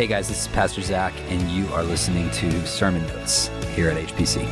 [0.00, 3.98] Hey guys, this is Pastor Zac, and you are listening to Sermon Notes here at
[3.98, 4.48] HPC.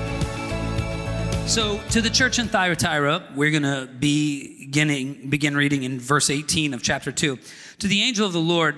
[1.49, 6.29] So, to the church in Thyatira, we're going to be beginning, begin reading in verse
[6.29, 7.39] 18 of chapter 2.
[7.79, 8.77] To the angel of the Lord,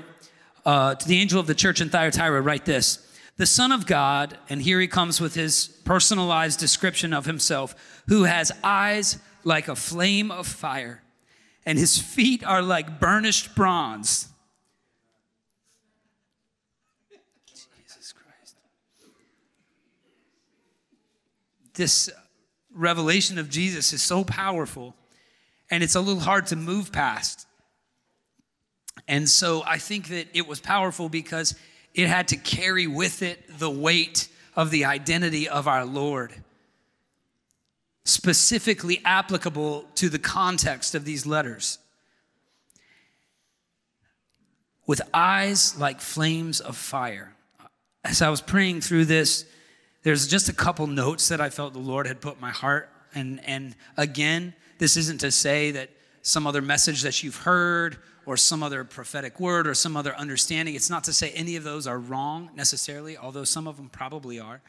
[0.65, 3.05] uh, to the angel of the church in Thyatira, write this
[3.37, 8.23] The Son of God, and here he comes with his personalized description of himself, who
[8.23, 11.03] has eyes like a flame of fire,
[11.67, 14.29] and his feet are like burnished bronze.
[18.01, 18.57] Jesus Christ.
[21.75, 22.11] This
[22.75, 24.95] revelation of Jesus is so powerful
[25.71, 27.47] and it's a little hard to move past.
[29.07, 31.55] And so I think that it was powerful because
[31.95, 36.35] it had to carry with it the weight of the identity of our Lord,
[38.05, 41.79] specifically applicable to the context of these letters.
[44.87, 47.35] With eyes like flames of fire.
[48.05, 49.45] As I was praying through this,
[50.03, 52.89] there's just a couple notes that I felt the Lord had put in my heart.
[53.15, 55.91] And, and again, this isn't to say that
[56.23, 60.75] some other message that you've heard or some other prophetic word or some other understanding.
[60.75, 64.39] It's not to say any of those are wrong necessarily, although some of them probably
[64.39, 64.61] are.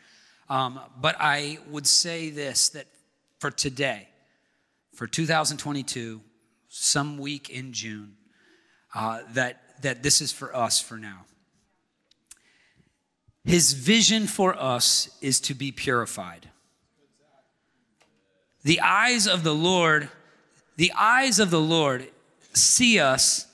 [0.49, 2.87] Um, but I would say this that
[3.39, 4.09] for today,
[4.93, 6.21] for 2022,
[6.69, 8.15] some week in June,
[8.93, 11.25] uh, that, that this is for us for now.
[13.43, 16.49] His vision for us is to be purified.
[18.63, 20.09] The eyes of the Lord,
[20.75, 22.07] the eyes of the Lord
[22.53, 23.47] see us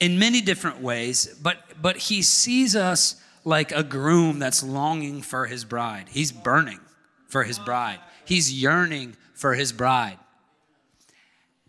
[0.00, 5.46] in many different ways, but, but he sees us like a groom that's longing for
[5.46, 6.08] his bride.
[6.10, 6.80] He's burning
[7.28, 10.18] for his bride, he's yearning for his bride.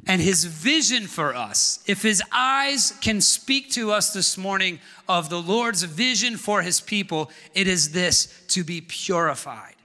[0.07, 5.29] And his vision for us, if his eyes can speak to us this morning of
[5.29, 9.75] the Lord's vision for his people, it is this to be purified.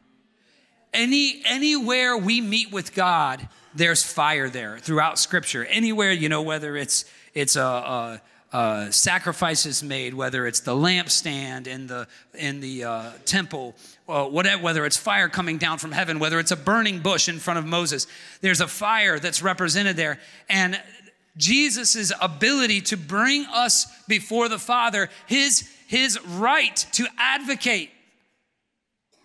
[0.93, 5.65] Any, anywhere we meet with God, there's fire there throughout scripture.
[5.65, 8.23] Anywhere, you know, whether it's, it's a, a
[8.53, 13.77] uh, sacrifices made, whether it's the lampstand in the in the uh, temple,
[14.09, 17.39] uh, whatever, whether it's fire coming down from heaven, whether it's a burning bush in
[17.39, 18.07] front of Moses,
[18.41, 20.19] there's a fire that's represented there,
[20.49, 20.81] and
[21.37, 27.91] Jesus' ability to bring us before the Father, his his right to advocate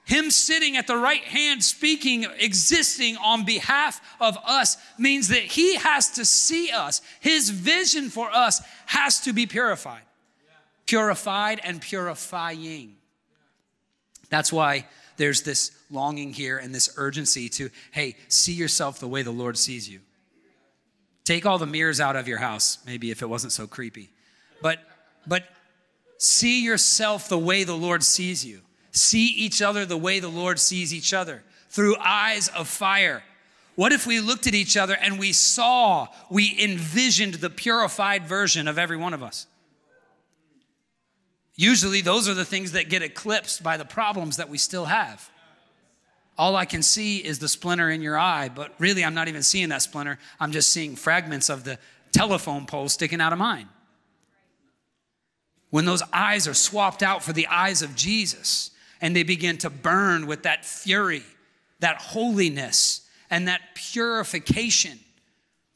[0.05, 5.75] him sitting at the right hand, speaking, existing on behalf of us, means that He
[5.77, 7.01] has to see us.
[7.19, 10.03] His vision for us has to be purified.
[10.85, 12.97] Purified and purifying.
[14.29, 14.85] That's why
[15.17, 19.57] there's this longing here and this urgency to, hey, see yourself the way the Lord
[19.57, 20.01] sees you.
[21.23, 24.11] Take all the mirrors out of your house, maybe if it wasn't so creepy.
[24.61, 24.79] But,
[25.25, 25.45] but
[26.19, 28.61] see yourself the way the Lord sees you
[28.95, 33.23] see each other the way the Lord sees each other through eyes of fire.
[33.75, 38.67] What if we looked at each other and we saw, we envisioned the purified version
[38.67, 39.47] of every one of us?
[41.55, 45.29] Usually, those are the things that get eclipsed by the problems that we still have.
[46.37, 49.43] All I can see is the splinter in your eye, but really, I'm not even
[49.43, 50.19] seeing that splinter.
[50.39, 51.79] I'm just seeing fragments of the
[52.11, 53.69] telephone pole sticking out of mine.
[55.69, 59.69] When those eyes are swapped out for the eyes of Jesus, and they begin to
[59.69, 61.23] burn with that fury,
[61.79, 64.99] that holiness, and that purification.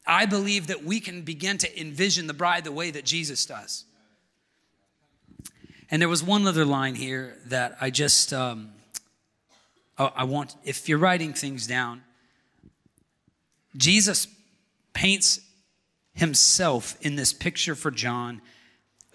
[0.06, 3.85] I believe that we can begin to envision the bride the way that Jesus does.
[5.91, 8.72] And there was one other line here that I just, um,
[9.97, 12.03] I want, if you're writing things down,
[13.75, 14.28] Jesus
[14.94, 15.41] paints
[16.13, 18.41] himself in this picture for John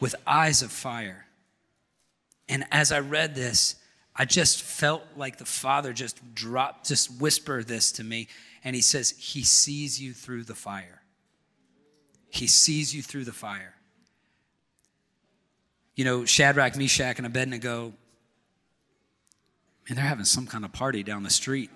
[0.00, 1.26] with eyes of fire.
[2.48, 3.76] And as I read this,
[4.16, 8.28] I just felt like the Father just dropped, just whisper this to me.
[8.62, 11.02] And He says, He sees you through the fire.
[12.30, 13.74] He sees you through the fire.
[15.94, 17.92] You know, Shadrach, Meshach, and Abednego,
[19.88, 21.70] and they're having some kind of party down the street.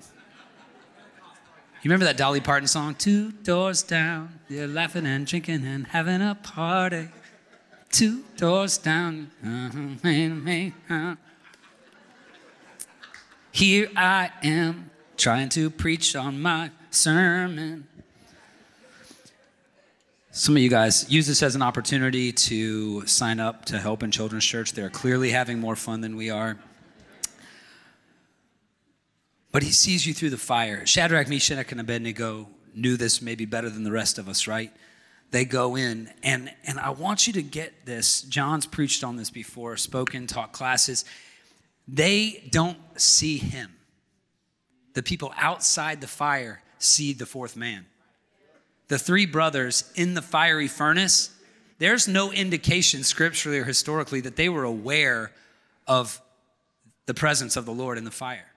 [1.82, 2.96] You remember that Dolly Parton song?
[2.96, 7.08] Two doors down, they're laughing and drinking and having a party.
[7.90, 9.30] Two doors down.
[9.44, 11.16] Uh-huh, uh-
[13.58, 17.88] Here I am trying to preach on my sermon.
[20.30, 24.12] Some of you guys use this as an opportunity to sign up to help in
[24.12, 24.74] Children's Church.
[24.74, 26.56] They're clearly having more fun than we are.
[29.50, 30.86] But he sees you through the fire.
[30.86, 34.70] Shadrach, Meshach, and Abednego knew this maybe better than the rest of us, right?
[35.30, 39.28] they go in and and i want you to get this john's preached on this
[39.28, 41.04] before spoken taught classes
[41.88, 43.70] they don't see him
[44.94, 47.86] the people outside the fire see the fourth man
[48.88, 51.30] the three brothers in the fiery furnace
[51.78, 55.32] there's no indication scripturally or historically that they were aware
[55.86, 56.20] of
[57.06, 58.52] the presence of the lord in the fire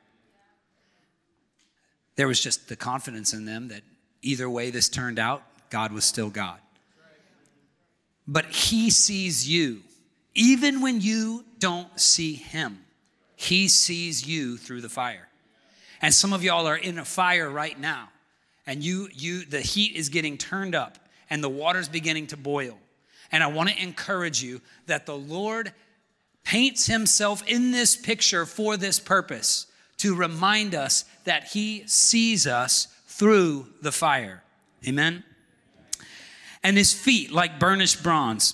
[2.15, 3.81] there was just the confidence in them that
[4.21, 6.59] either way this turned out God was still God.
[8.27, 9.81] But He sees you.
[10.35, 12.80] Even when you don't see Him,
[13.41, 15.27] He sees you through the fire.
[15.99, 18.09] And some of y'all are in a fire right now,
[18.67, 22.77] and you, you, the heat is getting turned up, and the water's beginning to boil.
[23.31, 25.73] And I want to encourage you that the Lord
[26.43, 29.65] paints Himself in this picture for this purpose
[29.97, 34.43] to remind us that He sees us through the fire.
[34.87, 35.23] Amen?
[36.63, 38.53] And his feet like burnished bronze.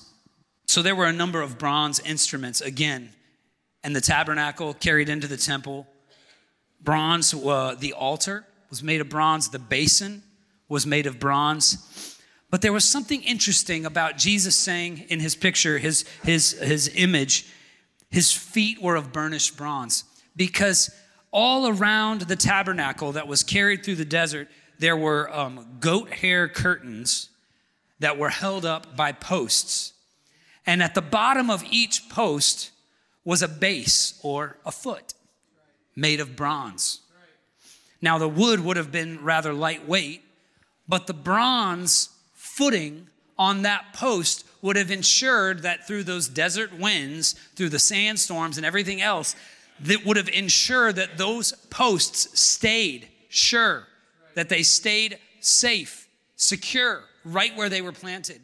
[0.66, 3.10] So there were a number of bronze instruments again,
[3.84, 5.88] and the tabernacle carried into the temple.
[6.82, 10.24] Bronze, uh, the altar was made of bronze, the basin
[10.70, 12.18] was made of bronze.
[12.50, 17.46] But there was something interesting about Jesus saying in his picture, his, his, his image,
[18.10, 20.06] his feet were of burnished bronze.
[20.36, 20.90] Because
[21.32, 24.48] all around the tabernacle that was carried through the desert,
[24.80, 27.30] there were um, goat hair curtains
[28.00, 29.94] that were held up by posts.
[30.66, 32.72] And at the bottom of each post
[33.28, 35.14] was a base or a foot
[35.98, 37.02] made of bronze.
[38.02, 40.24] Now, the wood would have been rather lightweight,
[40.88, 47.34] but the bronze footing on that post would have ensured that through those desert winds,
[47.58, 49.36] through the sandstorms and everything else,
[49.82, 53.88] that would have ensured that those posts stayed sure,
[54.36, 56.08] that they stayed safe,
[56.38, 58.40] secure, right where they were planted.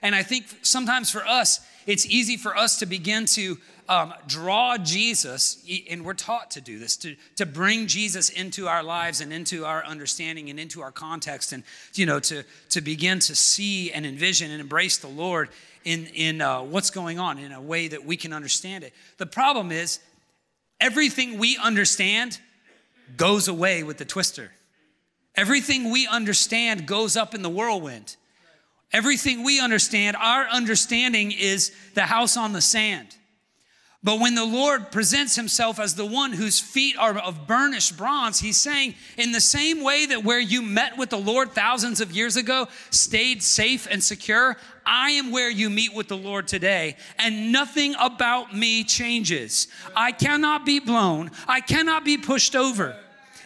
[0.00, 3.58] And I think sometimes for us, it's easy for us to begin to
[3.88, 8.82] um, draw Jesus, and we're taught to do this, to, to bring Jesus into our
[8.82, 11.62] lives and into our understanding and into our context, and
[11.94, 15.50] you know, to, to begin to see and envision and embrace the Lord
[15.84, 18.92] in, in uh, what's going on in a way that we can understand it.
[19.18, 20.00] The problem is
[20.80, 22.38] everything we understand
[23.16, 24.50] goes away with the twister.
[25.36, 28.16] Everything we understand goes up in the whirlwind.
[28.92, 33.16] Everything we understand, our understanding is the house on the sand.
[34.04, 38.38] But when the Lord presents himself as the one whose feet are of burnished bronze,
[38.38, 42.12] he's saying, in the same way that where you met with the Lord thousands of
[42.12, 46.96] years ago stayed safe and secure, I am where you meet with the Lord today,
[47.18, 49.68] and nothing about me changes.
[49.96, 52.94] I cannot be blown, I cannot be pushed over.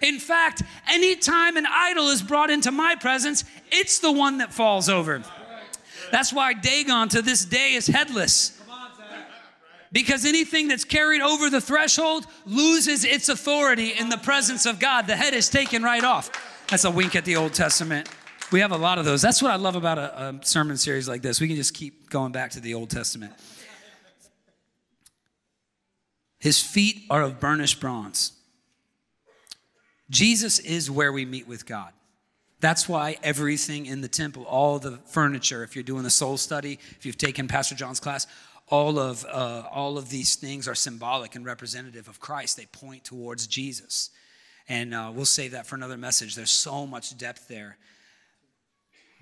[0.03, 4.89] In fact, anytime an idol is brought into my presence, it's the one that falls
[4.89, 5.23] over.
[6.11, 8.58] That's why Dagon to this day is headless
[9.93, 15.07] because anything that's carried over the threshold loses its authority in the presence of God.
[15.07, 16.31] The head is taken right off.
[16.69, 18.09] That's a wink at the Old Testament.
[18.51, 19.23] We have a lot of those.
[19.23, 21.41] That's what I love about a, a sermon series like this.
[21.41, 23.33] We can just keep going back to the Old Testament.
[26.39, 28.33] His feet are of burnished bronze.
[30.11, 31.93] Jesus is where we meet with God.
[32.61, 36.79] That's why everything in the temple, all the furniture, if you're doing the soul study,
[36.97, 38.27] if you've taken Pastor John's class,
[38.71, 42.57] all of, uh, all of these things are symbolic and representative of Christ.
[42.57, 44.11] They point towards Jesus.
[44.69, 46.35] And uh, we'll save that for another message.
[46.35, 47.79] There's so much depth there.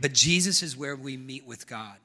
[0.01, 1.97] But Jesus is where we meet with God.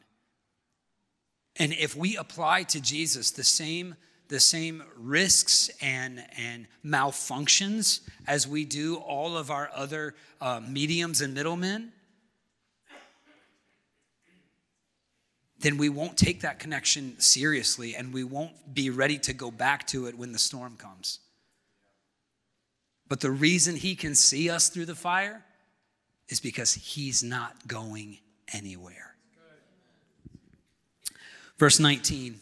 [1.58, 3.96] And if we apply to Jesus the same,
[4.30, 11.22] the same risks and, and malfunctions as we do all of our other uh, mediums
[11.22, 11.92] and middlemen,
[15.62, 19.86] then we won't take that connection seriously and we won't be ready to go back
[19.88, 21.20] to it when the storm comes.
[23.08, 25.44] But the reason he can see us through the fire
[26.30, 28.18] is because he's not going
[28.54, 29.16] anywhere.
[31.58, 32.40] Verse 19.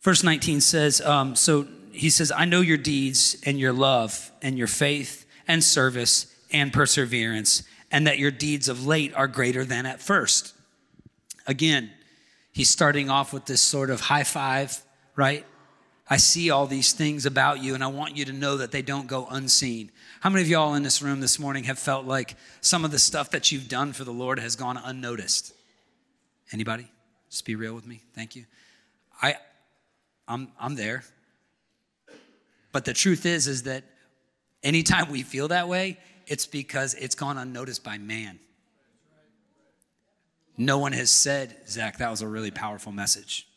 [0.00, 4.56] Verse 19 says, um, So he says, I know your deeds and your love and
[4.56, 9.86] your faith and service and perseverance, and that your deeds of late are greater than
[9.86, 10.54] at first.
[11.50, 11.90] Again,
[12.52, 14.80] he's starting off with this sort of high five,
[15.16, 15.44] right?
[16.08, 18.82] I see all these things about you, and I want you to know that they
[18.82, 19.90] don't go unseen.
[20.20, 23.00] How many of y'all in this room this morning have felt like some of the
[23.00, 25.52] stuff that you've done for the Lord has gone unnoticed?
[26.52, 26.88] Anybody?
[27.30, 28.00] Just be real with me.
[28.14, 28.44] Thank you.
[29.20, 29.34] I,
[30.28, 31.02] I'm, I'm there.
[32.70, 33.82] But the truth is, is that
[34.62, 38.38] anytime we feel that way, it's because it's gone unnoticed by man.
[40.60, 43.48] No one has said, Zac, that was a really powerful message.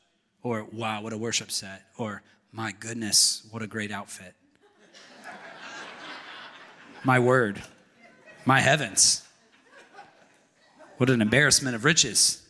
[0.42, 1.84] Or, wow, what a worship set.
[1.98, 4.34] Or, my goodness, what a great outfit.
[7.04, 7.62] my word,
[8.46, 9.22] my heavens.
[10.96, 12.42] What an embarrassment of riches.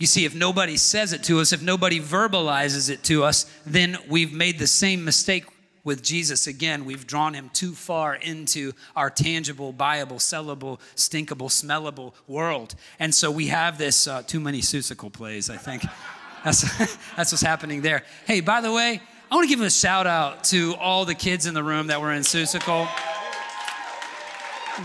[0.00, 3.96] You see, if nobody says it to us, if nobody verbalizes it to us, then
[4.08, 5.44] we've made the same mistake
[5.88, 6.84] with Jesus again.
[6.84, 12.74] We've drawn him too far into our tangible, buyable, sellable, stinkable, smellable world.
[13.00, 15.82] And so we have this uh, too many Seussical plays, I think.
[16.44, 16.62] That's,
[17.16, 18.04] that's what's happening there.
[18.24, 21.46] Hey, by the way, I want to give a shout out to all the kids
[21.46, 22.88] in the room that were in Seussical.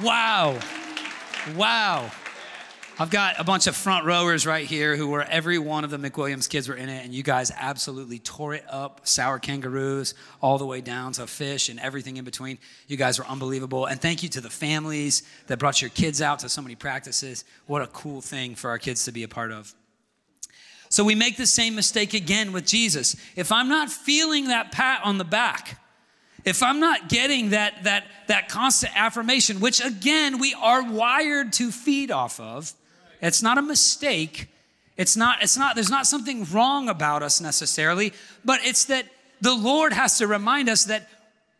[0.02, 0.58] Wow.
[1.56, 2.12] Wow.
[3.00, 5.98] I've got a bunch of front rowers right here who were every one of the
[5.98, 9.02] McWilliams kids were in it, and you guys absolutely tore it up.
[9.04, 12.60] Sour kangaroos, all the way down to fish and everything in between.
[12.88, 13.88] You guys were unbelievable.
[13.88, 17.46] And thank you to the families that brought your kids out to so many practices.
[17.66, 19.74] What a cool thing for our kids to be a part of.
[20.90, 23.16] So we make the same mistake again with Jesus.
[23.36, 25.82] If I'm not feeling that pat on the back,
[26.46, 31.72] if I'm not getting that, that, that constant affirmation, which again, we are wired to
[31.72, 32.72] feed off of,
[33.24, 34.50] it's not a mistake.
[34.98, 38.14] It's not, it's not, there's not something wrong about us necessarily,
[38.46, 39.06] but it's that
[39.42, 41.10] the Lord has to remind us that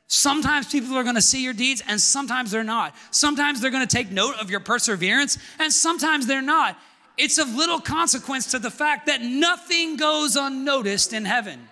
[0.08, 2.94] sometimes people are going to see your deeds and sometimes they're not.
[3.12, 6.78] Sometimes they're going to take note of your perseverance and sometimes they're not.
[7.18, 11.68] It's of little consequence to the fact that nothing goes unnoticed in heaven.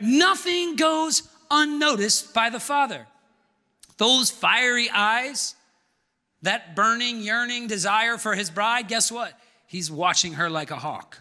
[0.00, 3.06] Nothing goes unnoticed by the Father.
[3.98, 5.56] Those fiery eyes,
[6.42, 9.38] that burning, yearning desire for his bride, guess what?
[9.66, 11.20] He's watching her like a hawk.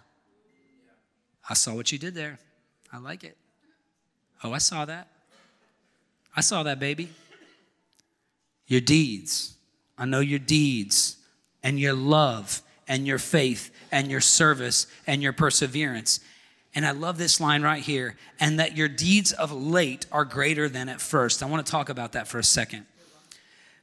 [1.49, 2.39] I saw what you did there.
[2.91, 3.37] I like it.
[4.43, 5.07] Oh, I saw that.
[6.35, 7.09] I saw that, baby.
[8.67, 9.55] Your deeds.
[9.97, 11.17] I know your deeds
[11.63, 16.19] and your love and your faith and your service and your perseverance.
[16.73, 20.69] And I love this line right here, and that your deeds of late are greater
[20.69, 21.41] than at first.
[21.41, 22.85] I want to talk about that for a second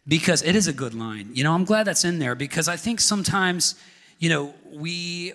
[0.08, 1.30] because it is a good line.
[1.32, 3.74] You know, I'm glad that's in there because I think sometimes,
[4.18, 5.32] you know, we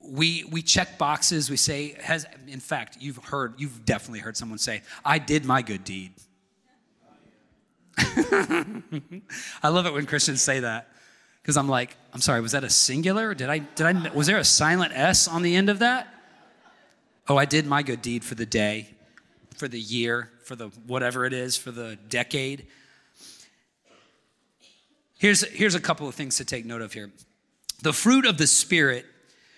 [0.00, 1.48] we we check boxes.
[1.48, 5.62] We say has in fact, you've heard you've definitely heard someone say, "I did my
[5.62, 6.12] good deed."
[7.98, 10.88] I love it when Christians say that
[11.40, 13.34] because I'm like, I'm sorry, was that a singular?
[13.34, 16.08] Did I did I was there a silent s on the end of that?
[17.28, 18.90] Oh, I did my good deed for the day,
[19.56, 22.66] for the year, for the whatever it is, for the decade.
[25.24, 27.10] Here's, here's a couple of things to take note of here.
[27.80, 29.06] The fruit of the Spirit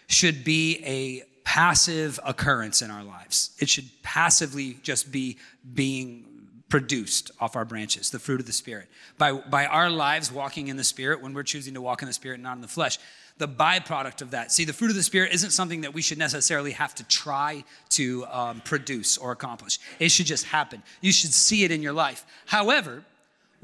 [0.07, 3.51] should be a passive occurrence in our lives.
[3.59, 5.39] It should passively just be
[5.75, 6.25] being
[6.69, 8.87] produced off our branches, the fruit of the Spirit.
[9.19, 12.15] By, by our lives walking in the Spirit, when we're choosing to walk in the
[12.15, 13.01] Spirit, not in the flesh,
[13.39, 14.53] the byproduct of that.
[14.53, 17.65] See, the fruit of the Spirit isn't something that we should necessarily have to try
[17.89, 19.81] to um, produce or accomplish.
[19.99, 20.85] It should just happen.
[21.01, 22.25] You should see it in your life.
[22.47, 23.03] However,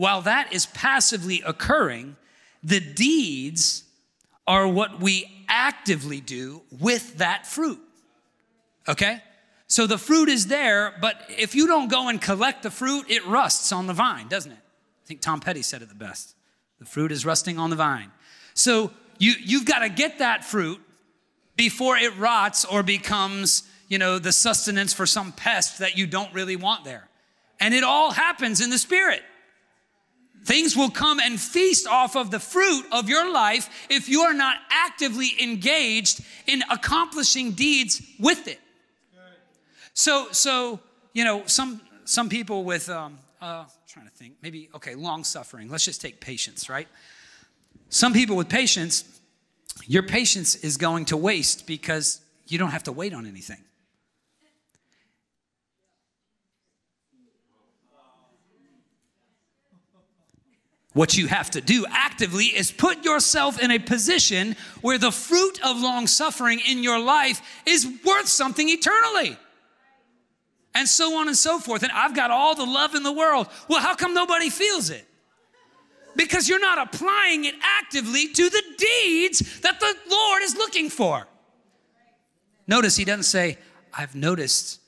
[0.03, 2.17] while that is passively occurring,
[2.65, 3.85] the deeds
[4.49, 7.79] are what we actively do with that fruit.
[8.89, 9.23] Okay?
[9.69, 13.25] So the fruit is there, but if you don't go and collect the fruit, it
[13.29, 14.59] rusts on the vine, doesn't it?
[14.59, 16.35] I think Tom Petty said it the best.
[16.81, 18.11] The fruit is rusting on the vine.
[18.55, 20.81] So you, you've got to get that fruit
[21.55, 26.35] before it rots or becomes, you know, the sustenance for some pest that you don't
[26.35, 27.09] really want there.
[27.61, 29.23] And it all happens in the spirit.
[30.45, 34.35] Things will come and feast off of the fruit of your life if you are
[34.35, 38.61] not actively engaged in accomplishing deeds with it.
[39.95, 40.81] So, so
[41.13, 45.69] you know, some some people with um, uh, trying to think, maybe okay, long suffering.
[45.69, 46.89] Let's just take patience, right?
[47.89, 49.05] Some people with patience,
[49.87, 53.63] your patience is going to waste because you don't have to wait on anything.
[60.93, 65.59] What you have to do actively is put yourself in a position where the fruit
[65.65, 69.39] of long suffering in your life is worth something eternally.
[70.75, 71.83] And so on and so forth.
[71.83, 73.49] And I've got all the love in the world.
[73.69, 75.07] Well, how come nobody feels it?
[76.17, 81.27] because you're not applying it actively to the deeds that the Lord is looking for.
[82.67, 83.59] Notice he doesn't say,
[83.93, 84.81] I've noticed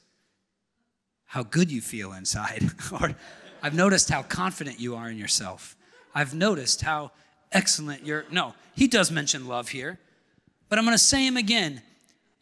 [1.27, 2.71] how good you feel inside,
[3.01, 3.15] or
[3.63, 5.77] I've noticed how confident you are in yourself.
[6.14, 7.11] I've noticed how
[7.52, 8.25] excellent you're.
[8.30, 9.99] No, he does mention love here,
[10.68, 11.83] but I'm going to say him again.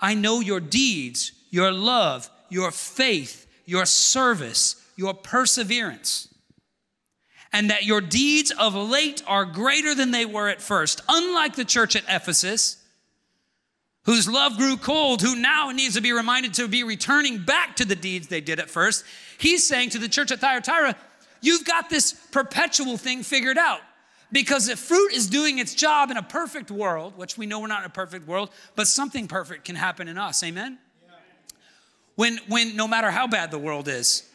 [0.01, 6.29] I know your deeds, your love, your faith, your service, your perseverance.
[7.53, 11.03] and that your deeds of late are greater than they were at first.
[11.09, 12.79] Unlike the church at Ephesus,
[14.05, 17.85] whose love grew cold, who now needs to be reminded to be returning back to
[17.85, 19.05] the deeds they did at first,
[19.39, 20.97] he's saying to the church at Thyatira,
[21.43, 23.81] You've got this perpetual thing figured out.
[24.31, 27.67] Because if fruit is doing its job in a perfect world, which we know we're
[27.67, 30.79] not in a perfect world, but something perfect can happen in us, amen?
[32.15, 34.27] When, when no matter how bad the world is,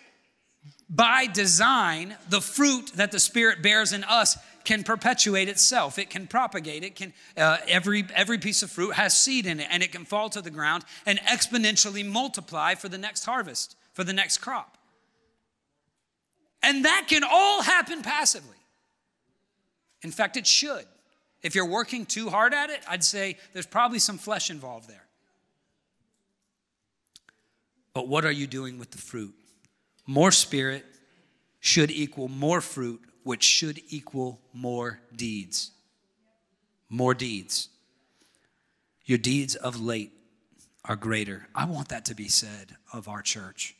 [0.89, 5.97] by design, the fruit that the Spirit bears in us can perpetuate itself.
[5.97, 6.83] It can propagate.
[6.83, 10.05] It can uh, every every piece of fruit has seed in it, and it can
[10.05, 14.76] fall to the ground and exponentially multiply for the next harvest, for the next crop.
[16.63, 18.57] And that can all happen passively.
[20.01, 20.85] In fact, it should.
[21.41, 25.05] If you're working too hard at it, I'd say there's probably some flesh involved there.
[27.93, 29.33] But what are you doing with the fruit?
[30.05, 30.85] More spirit
[31.59, 35.71] should equal more fruit, which should equal more deeds.
[36.89, 37.69] More deeds.
[39.05, 40.11] Your deeds of late
[40.85, 41.47] are greater.
[41.55, 43.76] I want that to be said of our church.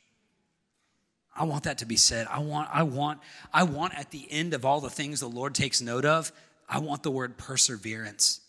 [1.37, 2.27] I want that to be said.
[2.29, 3.19] I want, I want,
[3.53, 6.31] I want at the end of all the things the Lord takes note of,
[6.67, 8.41] I want the word perseverance.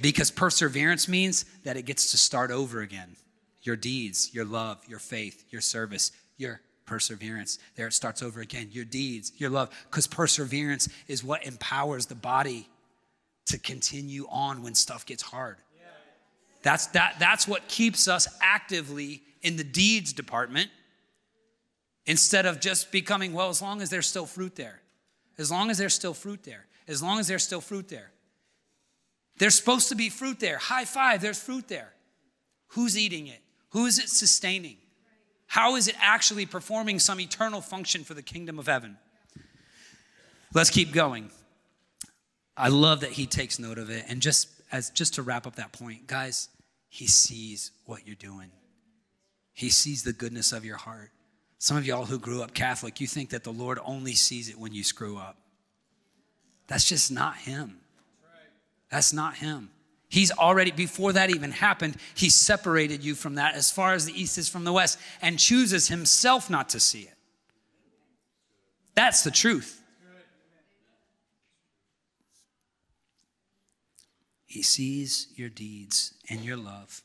[0.00, 3.16] Because perseverance means that it gets to start over again.
[3.62, 7.58] Your deeds, your love, your faith, your service, your perseverance.
[7.76, 8.68] There it starts over again.
[8.72, 9.70] Your deeds, your love.
[9.90, 12.68] Because perseverance is what empowers the body
[13.46, 15.58] to continue on when stuff gets hard.
[16.62, 20.70] That's, that, that's what keeps us actively in the deeds department
[22.08, 24.80] instead of just becoming, well, as long as there's still fruit there,
[25.36, 28.10] as long as there's still fruit there, as long as there's still fruit there.
[29.38, 30.56] There's supposed to be fruit there.
[30.56, 31.92] High five, there's fruit there.
[32.68, 33.40] Who's eating it?
[33.70, 34.78] Who is it sustaining?
[35.46, 38.96] How is it actually performing some eternal function for the kingdom of heaven?
[40.54, 41.30] Let's keep going.
[42.56, 44.06] I love that he takes note of it.
[44.08, 46.48] And just as just to wrap up that point, guys,
[46.88, 48.50] he sees what you're doing.
[49.52, 51.10] He sees the goodness of your heart.
[51.58, 54.58] Some of y'all who grew up Catholic, you think that the Lord only sees it
[54.58, 55.36] when you screw up.
[56.68, 57.78] That's just not Him.
[58.90, 59.70] That's not Him.
[60.08, 64.18] He's already, before that even happened, He separated you from that as far as the
[64.18, 67.14] East is from the West and chooses Himself not to see it.
[68.94, 69.82] That's the truth.
[74.46, 77.02] He sees your deeds and your love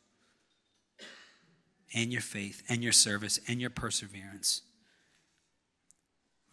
[1.93, 4.61] and your faith and your service and your perseverance.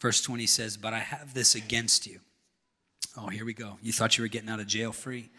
[0.00, 2.20] Verse 20 says, But I have this against you.
[3.16, 3.78] Oh, here we go.
[3.82, 5.30] You thought you were getting out of jail free.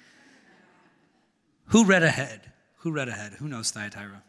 [1.67, 2.51] Who read ahead?
[2.79, 3.33] Who read ahead?
[3.33, 4.23] Who knows Thyatira?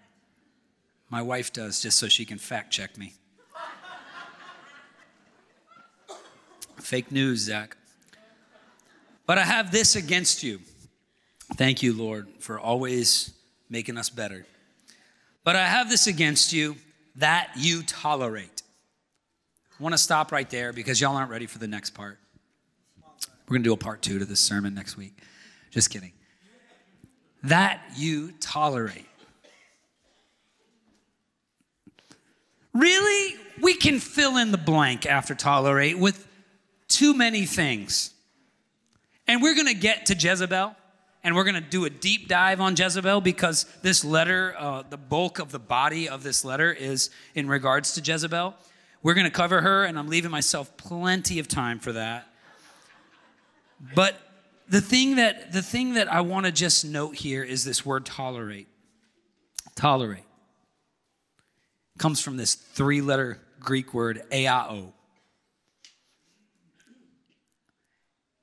[1.11, 3.14] My wife does, just so she can fact check me.
[6.78, 7.76] Fake news, Zac.
[9.26, 10.61] But I have this against you.
[11.54, 13.32] Thank you, Lord, for always
[13.68, 14.46] making us better.
[15.44, 16.76] But I have this against you
[17.16, 18.62] that you tolerate.
[19.78, 22.18] I want to stop right there because y'all aren't ready for the next part.
[23.48, 25.18] We're going to do a part two to this sermon next week.
[25.70, 26.12] Just kidding.
[27.42, 29.09] That you tolerate.
[32.72, 33.37] Really?
[33.61, 36.26] We can fill in the blank after tolerate with
[36.88, 38.14] too many things.
[39.26, 40.74] And we're going to get to Jezebel
[41.24, 44.96] and we're going to do a deep dive on Jezebel because this letter, uh, the
[44.96, 48.54] bulk of the body of this letter is in regards to Jezebel.
[49.02, 52.26] We're going to cover her, and I'm leaving myself plenty of time for that.
[53.94, 54.16] But
[54.68, 58.06] the thing that the thing that I want to just note here is this word
[58.06, 58.68] tolerate.
[59.74, 60.24] Tolerate
[61.98, 64.92] comes from this three-letter Greek word aiao.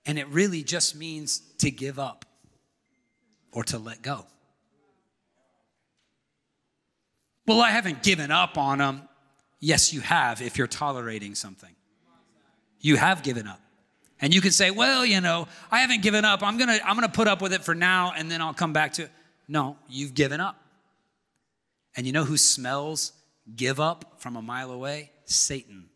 [0.05, 2.25] And it really just means to give up
[3.51, 4.25] or to let go.
[7.47, 9.01] Well, I haven't given up on them.
[9.59, 11.75] Yes, you have if you're tolerating something.
[12.79, 13.59] You have given up.
[14.21, 16.43] And you can say, well, you know, I haven't given up.
[16.43, 18.53] I'm going to I'm going to put up with it for now and then I'll
[18.53, 19.11] come back to it.
[19.47, 20.61] No, you've given up.
[21.95, 23.13] And you know who smells
[23.55, 25.11] give up from a mile away?
[25.25, 25.88] Satan.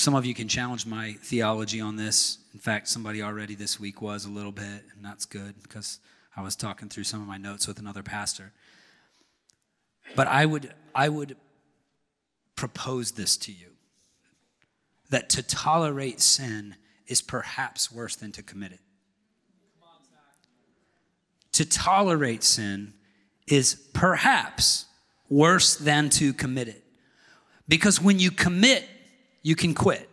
[0.00, 2.38] Some of you can challenge my theology on this.
[2.54, 4.64] In fact, somebody already this week was a little bit,
[4.96, 6.00] and that's good because
[6.34, 8.54] I was talking through some of my notes with another pastor.
[10.16, 11.36] But I would, I would
[12.56, 13.72] propose this to you
[15.10, 18.80] that to tolerate sin is perhaps worse than to commit it.
[21.52, 22.94] To tolerate sin
[23.46, 24.86] is perhaps
[25.28, 26.84] worse than to commit it.
[27.68, 28.88] Because when you commit,
[29.42, 30.08] you can quit.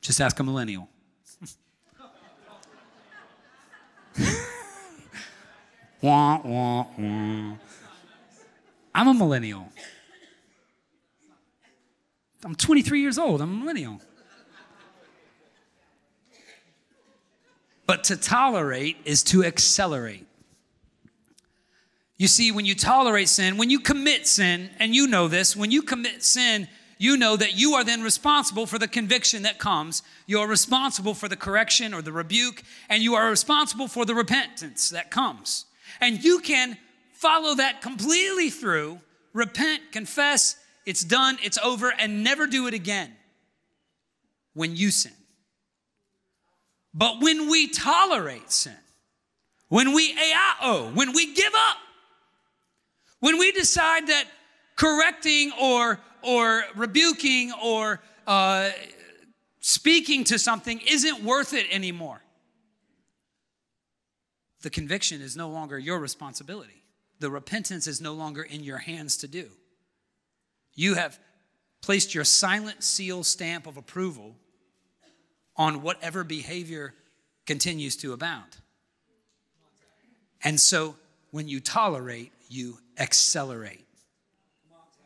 [0.00, 0.88] Just ask a millennial.
[6.00, 7.56] wah, wah, wah.
[8.94, 9.68] I'm a millennial.
[12.44, 13.40] I'm 23 years old.
[13.40, 14.00] I'm a millennial.
[17.86, 20.26] But to tolerate is to accelerate.
[22.18, 25.70] You see, when you tolerate sin, when you commit sin, and you know this, when
[25.70, 26.66] you commit sin,
[26.98, 30.02] you know that you are then responsible for the conviction that comes.
[30.26, 34.14] You are responsible for the correction or the rebuke, and you are responsible for the
[34.14, 35.66] repentance that comes.
[36.00, 36.78] And you can
[37.12, 39.00] follow that completely through,
[39.32, 40.56] repent, confess,
[40.86, 43.12] it's done, it's over, and never do it again
[44.54, 45.12] when you sin.
[46.94, 48.76] But when we tolerate sin,
[49.68, 51.76] when we AIO, when we give up,
[53.20, 54.24] when we decide that
[54.76, 58.70] correcting or, or rebuking or uh,
[59.60, 62.20] speaking to something isn't worth it anymore,
[64.62, 66.82] the conviction is no longer your responsibility.
[67.20, 69.48] The repentance is no longer in your hands to do.
[70.74, 71.18] You have
[71.80, 74.34] placed your silent seal stamp of approval
[75.56, 76.94] on whatever behavior
[77.46, 78.56] continues to abound.
[80.42, 80.96] And so
[81.30, 83.85] when you tolerate, you accelerate.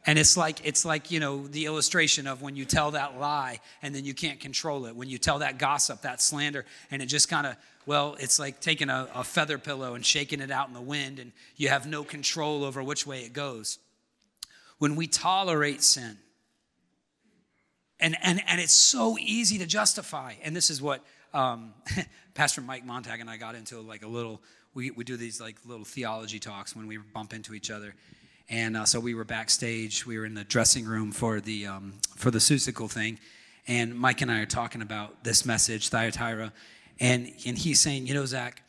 [0.06, 3.60] And it's like it's like, you know, the illustration of when you tell that lie
[3.82, 4.96] and then you can't control it.
[4.96, 8.60] When you tell that gossip, that slander, and it just kind of, well, it's like
[8.60, 11.86] taking a, a feather pillow and shaking it out in the wind, and you have
[11.86, 13.78] no control over which way it goes.
[14.78, 16.16] When we tolerate sin,
[18.00, 20.34] and, and, and it's so easy to justify.
[20.42, 21.74] And this is what um,
[22.34, 24.40] Pastor Mike Montag and I got into like a little,
[24.74, 27.94] we, we do these like little theology talks when we bump into each other.
[28.50, 31.94] And uh, so we were backstage, we were in the dressing room for the, um,
[32.16, 33.18] for the Seussical thing.
[33.66, 36.52] And Mike and I are talking about this message, Thyatira.
[36.98, 38.62] And, and he's saying, you know, Zac,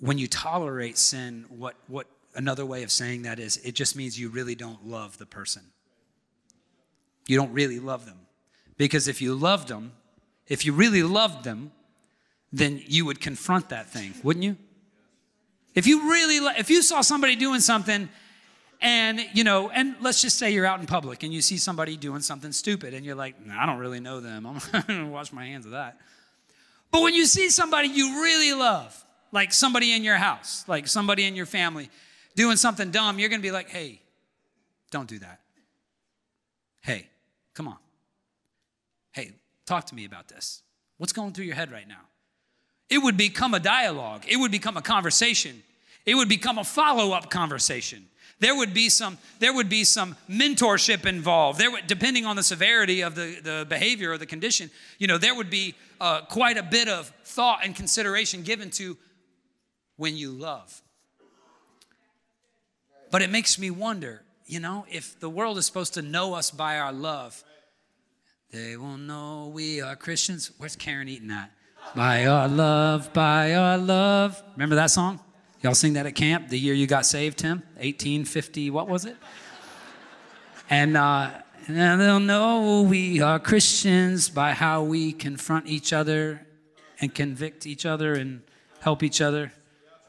[0.00, 4.18] when you tolerate sin, what, what another way of saying that is, it just means
[4.18, 5.62] you really don't love the person
[7.26, 8.18] you don't really love them.
[8.76, 9.92] Because if you loved them,
[10.46, 11.72] if you really loved them,
[12.52, 14.56] then you would confront that thing, wouldn't you?
[15.74, 18.08] If you really, if you saw somebody doing something
[18.80, 21.96] and, you know, and let's just say you're out in public and you see somebody
[21.96, 24.46] doing something stupid and you're like, nah, I don't really know them.
[24.46, 25.98] I'm to wash my hands of that.
[26.90, 31.24] But when you see somebody you really love, like somebody in your house, like somebody
[31.24, 31.90] in your family
[32.34, 34.00] doing something dumb, you're to be like, hey,
[34.90, 35.40] don't do that.
[36.82, 37.08] Hey,
[37.56, 37.78] Come on.
[39.12, 39.32] Hey,
[39.64, 40.62] talk to me about this.
[40.98, 42.02] What's going through your head right now?
[42.90, 45.62] It would become a dialogue, it would become a conversation,
[46.04, 48.06] it would become a follow up conversation.
[48.38, 51.58] There would be some, there would be some mentorship involved.
[51.58, 55.16] There would, depending on the severity of the, the behavior or the condition, you know,
[55.16, 58.98] there would be uh, quite a bit of thought and consideration given to
[59.96, 60.82] when you love.
[63.10, 66.50] But it makes me wonder you know, if the world is supposed to know us
[66.50, 67.42] by our love,
[68.52, 70.52] they will know we are Christians.
[70.56, 71.50] Where's Karen Eaton at?
[71.94, 74.42] By our love, by our love.
[74.54, 75.20] Remember that song?
[75.62, 77.58] Y'all sing that at camp the year you got saved, Tim?
[77.76, 79.16] 1850, what was it?
[80.68, 81.30] And, uh,
[81.66, 86.46] and they'll know we are Christians by how we confront each other
[87.00, 88.42] and convict each other and
[88.80, 89.52] help each other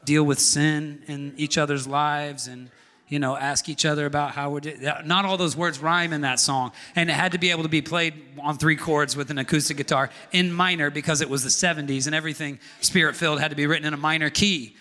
[0.04, 2.70] deal with sin in each other's lives and
[3.08, 4.60] you know, ask each other about how we're.
[5.04, 6.72] Not all those words rhyme in that song.
[6.94, 9.78] And it had to be able to be played on three chords with an acoustic
[9.78, 13.66] guitar in minor because it was the 70s and everything spirit filled had to be
[13.66, 14.76] written in a minor key.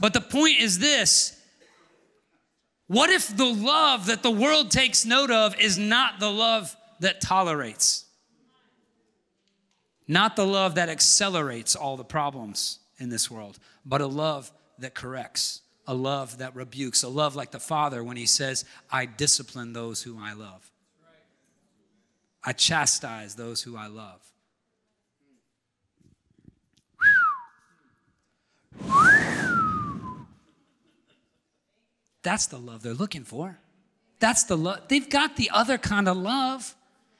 [0.00, 1.36] But the point is this
[2.86, 7.20] what if the love that the world takes note of is not the love that
[7.20, 8.06] tolerates?
[10.08, 14.94] Not the love that accelerates all the problems in this world, but a love that
[14.94, 15.60] corrects
[15.90, 20.02] a love that rebukes, a love like the Father when He says, I discipline those
[20.02, 20.70] whom I love.
[22.44, 24.20] I chastise those who I love.
[32.22, 33.58] That's the love they're looking for.
[34.18, 34.82] That's the love.
[34.88, 36.74] They've got the other kind of love.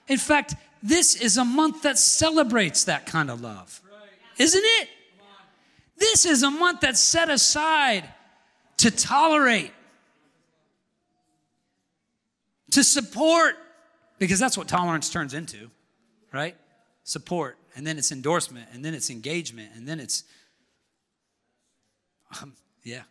[0.08, 3.80] In fact, this is a month that celebrates that kind of love.
[4.38, 4.88] Isn't it?
[5.96, 8.08] This is a month that's set aside
[8.78, 9.72] to tolerate,
[12.70, 13.56] to support,
[14.18, 15.70] because that's what tolerance turns into,
[16.32, 16.56] right?
[17.04, 20.24] Support, and then it's endorsement, and then it's engagement, and then it's,
[22.40, 23.02] um, yeah.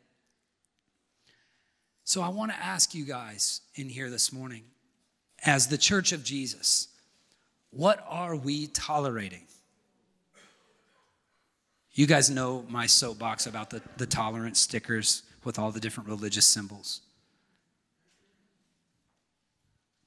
[2.09, 4.63] So I want to ask you guys in here this morning,
[5.45, 6.87] as the church of Jesus,
[7.69, 9.45] what are we tolerating?
[11.91, 16.47] You guys know my soapbox about the, the tolerance stickers with all the different religious
[16.47, 17.01] symbols.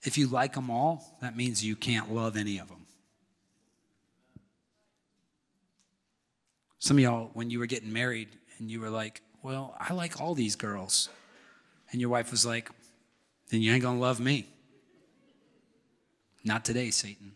[0.03, 2.85] If you like them all, that means you can't love any of them.
[6.81, 10.21] Some of y'all, when you were getting married and you were like, Well, I like
[10.21, 11.09] all these girls.
[11.93, 12.71] And your wife was like,
[13.51, 14.47] Then you ain't gonna love me.
[16.45, 17.33] Not today, Satan.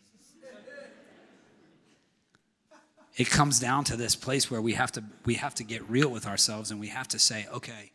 [3.17, 6.11] It comes down to this place where we have to we have to get real
[6.11, 7.93] with ourselves and we have to say, okay,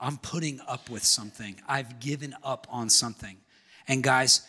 [0.00, 1.60] I'm putting up with something.
[1.68, 3.36] I've given up on something.
[3.86, 4.42] And guys,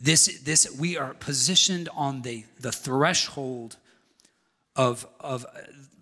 [0.00, 3.76] this this we are positioned on the the threshold
[4.76, 5.60] of of uh,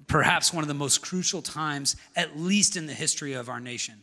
[0.08, 4.02] perhaps one of the most crucial times at least in the history of our nation.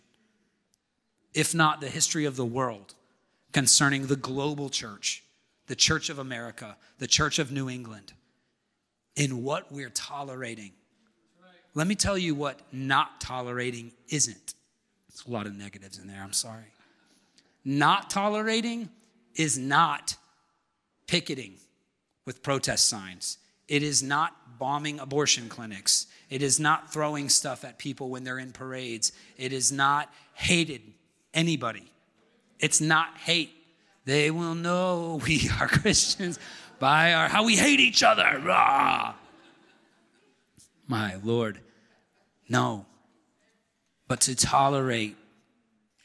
[1.33, 2.93] If not the history of the world
[3.51, 5.23] concerning the global church,
[5.67, 8.13] the church of America, the church of New England
[9.15, 10.71] in what we're tolerating.
[11.75, 14.53] Let me tell you what not tolerating isn't.
[15.09, 16.65] There's a lot of negatives in there, I'm sorry.
[17.65, 18.89] Not tolerating
[19.35, 20.15] is not
[21.07, 21.55] picketing
[22.25, 23.37] with protest signs.
[23.67, 26.07] It is not bombing abortion clinics.
[26.29, 29.11] It is not throwing stuff at people when they're in parades.
[29.37, 30.81] It is not hated
[31.33, 31.91] anybody.
[32.59, 33.51] It's not hate.
[34.05, 36.39] They will know we are Christians
[36.79, 38.41] by our how we hate each other.
[38.43, 39.13] Rah!
[40.87, 41.59] My Lord.
[42.49, 42.85] No.
[44.07, 45.15] But to tolerate,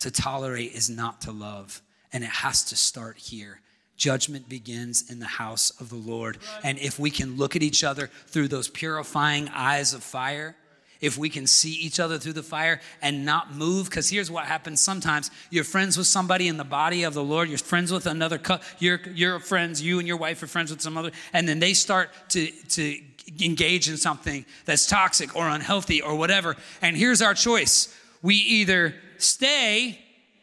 [0.01, 1.83] to tolerate is not to love.
[2.13, 3.61] And it has to start here.
[3.97, 6.39] Judgment begins in the house of the Lord.
[6.63, 10.57] And if we can look at each other through those purifying eyes of fire,
[11.01, 13.89] if we can see each other through the fire and not move.
[13.89, 17.49] Because here's what happens sometimes you're friends with somebody in the body of the Lord,
[17.49, 18.41] you're friends with another,
[18.79, 21.75] you're, you're friends, you and your wife are friends with some other, and then they
[21.75, 23.01] start to, to
[23.41, 26.57] engage in something that's toxic or unhealthy or whatever.
[26.83, 29.99] And here's our choice we either stay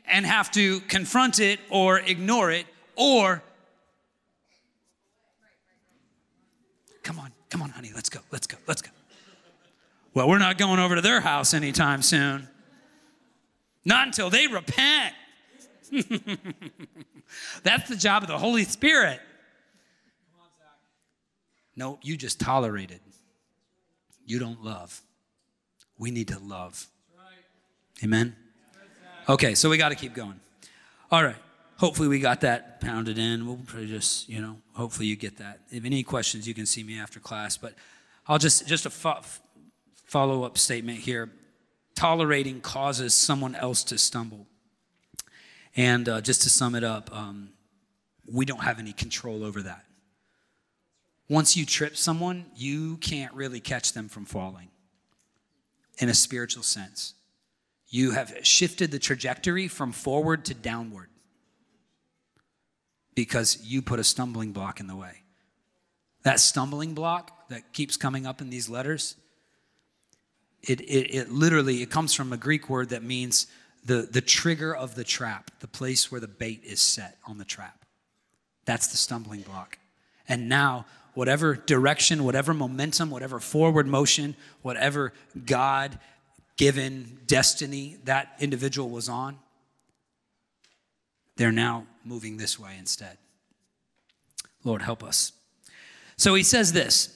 [0.08, 2.66] and have to confront it or ignore it,
[2.96, 3.42] or
[7.04, 8.90] come on, come on, honey, let's go, let's go, let's go.
[10.16, 12.48] Well, we're not going over to their house anytime soon.
[13.84, 15.14] Not until they repent.
[17.64, 19.20] That's the job of the Holy Spirit.
[21.76, 23.02] No, you just tolerated.
[24.26, 25.02] You don't love.
[25.98, 26.88] We need to love.
[28.02, 28.38] Amen?
[29.28, 30.40] Okay, so we got to keep going.
[31.12, 31.36] All right.
[31.78, 33.46] Hopefully, we got that pounded in.
[33.46, 35.60] We'll just, you know, hopefully you get that.
[35.72, 37.58] If any questions, you can see me after class.
[37.58, 37.74] But
[38.28, 38.90] I'll just, just a
[40.16, 41.30] follow up statement here
[41.94, 44.48] tolerating causes someone else to stumble.
[45.76, 47.50] And uh, just to sum it up, um,
[48.32, 49.84] we don't have any control over that.
[51.28, 54.70] Once you trip someone, you can't really catch them from falling
[55.98, 57.16] in a spiritual sense.
[57.90, 61.10] You have shifted the trajectory from forward to downward
[63.16, 65.24] because you put a stumbling block in the way.
[66.24, 69.18] That stumbling block that keeps coming up in these letters
[70.68, 73.48] it, it, it literally it comes from a Greek word that means
[73.86, 77.46] the, the trigger of the trap, the place where the bait is set on the
[77.46, 77.86] trap.
[78.66, 79.78] That's the stumbling block.
[80.28, 85.14] And now, whatever direction, whatever momentum, whatever forward motion, whatever
[85.46, 86.00] God
[86.58, 89.38] given destiny that individual was on,
[91.38, 93.18] they're now moving this way instead.
[94.64, 95.32] Lord, help us.
[96.18, 97.15] So he says this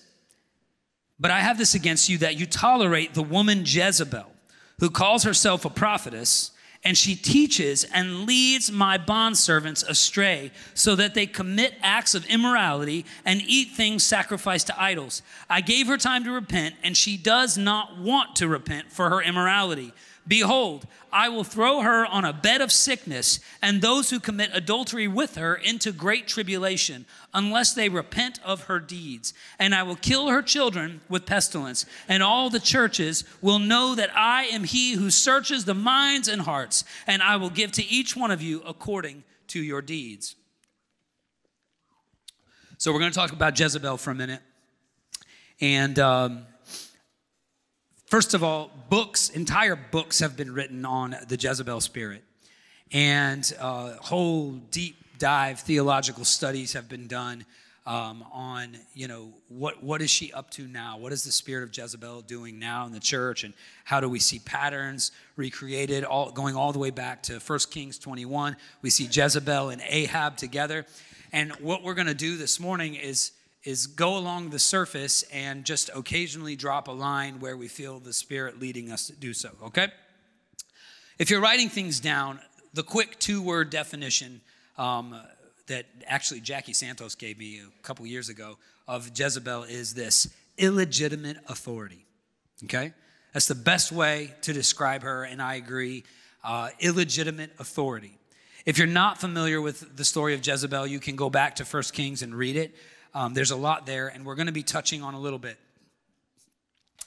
[1.19, 4.31] but I have this against you that you tolerate the woman Jezebel,
[4.79, 6.51] who calls herself a prophetess,
[6.83, 13.05] and she teaches and leads my bondservants astray so that they commit acts of immorality
[13.25, 15.21] and eat things sacrificed to idols.
[15.49, 19.21] I gave her time to repent, and she does not want to repent for her
[19.21, 19.91] immorality.
[20.29, 25.07] Behold, I will throw her on a bed of sickness, and those who commit adultery
[25.07, 29.33] with her into great tribulation, unless they repent of her deeds.
[29.57, 34.15] And I will kill her children with pestilence, and all the churches will know that
[34.15, 38.15] I am he who searches the minds and hearts, and I will give to each
[38.15, 40.35] one of you according to your deeds.
[42.77, 44.41] So, we're going to talk about Jezebel for a minute.
[45.59, 45.97] And.
[45.97, 46.45] Um,
[48.09, 52.23] First of all, books, entire books have been written on the Jezebel spirit.
[52.91, 57.45] And uh, whole deep dive theological studies have been done.
[57.89, 60.99] um, on, you know, what, what is she up to now?
[60.99, 63.43] What is the spirit of Jezebel doing now in the church?
[63.43, 67.59] And how do we see patterns recreated, all, going all the way back to 1
[67.71, 68.55] Kings 21?
[68.83, 70.85] We see Jezebel and Ahab together.
[71.31, 73.31] And what we're going to do this morning is,
[73.63, 78.13] is go along the surface and just occasionally drop a line where we feel the
[78.13, 79.89] Spirit leading us to do so, okay?
[81.17, 82.39] If you're writing things down,
[82.73, 84.41] the quick two word definition
[84.77, 85.19] um,
[85.67, 91.37] that actually Jackie Santos gave me a couple years ago of Jezebel is this illegitimate
[91.47, 92.05] authority.
[92.63, 92.93] Okay?
[93.33, 96.03] That's the best way to describe her, and I agree.
[96.43, 98.17] Uh, illegitimate authority.
[98.65, 101.83] If you're not familiar with the story of Jezebel, you can go back to 1
[101.91, 102.75] Kings and read it.
[103.19, 105.57] Um, there's a lot there, and we're going to be touching on a little bit.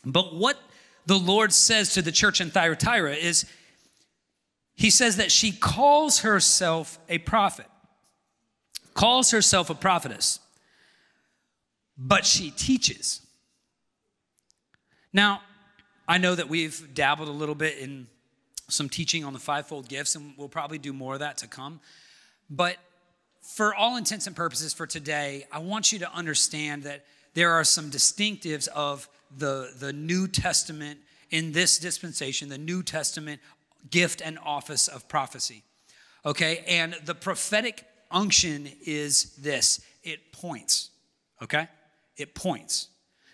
[0.05, 0.59] But what
[1.07, 3.47] the Lord says to the church in Thyatira is,
[4.75, 7.67] He says that she calls herself a prophet
[8.95, 10.39] calls herself a prophetess,
[11.97, 13.21] but she teaches.
[15.15, 15.41] Now,
[16.07, 18.07] I know that we've dabbled a little bit in
[18.69, 21.81] some teaching on the fivefold gifts, and we'll probably do more of that to come.
[22.51, 22.77] But
[23.43, 27.65] for all intents and purposes for today, I want you to understand that there are
[27.65, 31.01] some distinctives of the, the New Testament
[31.31, 33.41] in this dispensation, the New Testament
[33.91, 35.63] gift and office of prophecy.
[36.25, 40.91] Okay, and the prophetic unction is this it points,
[41.43, 41.69] okay?
[42.17, 42.89] It points.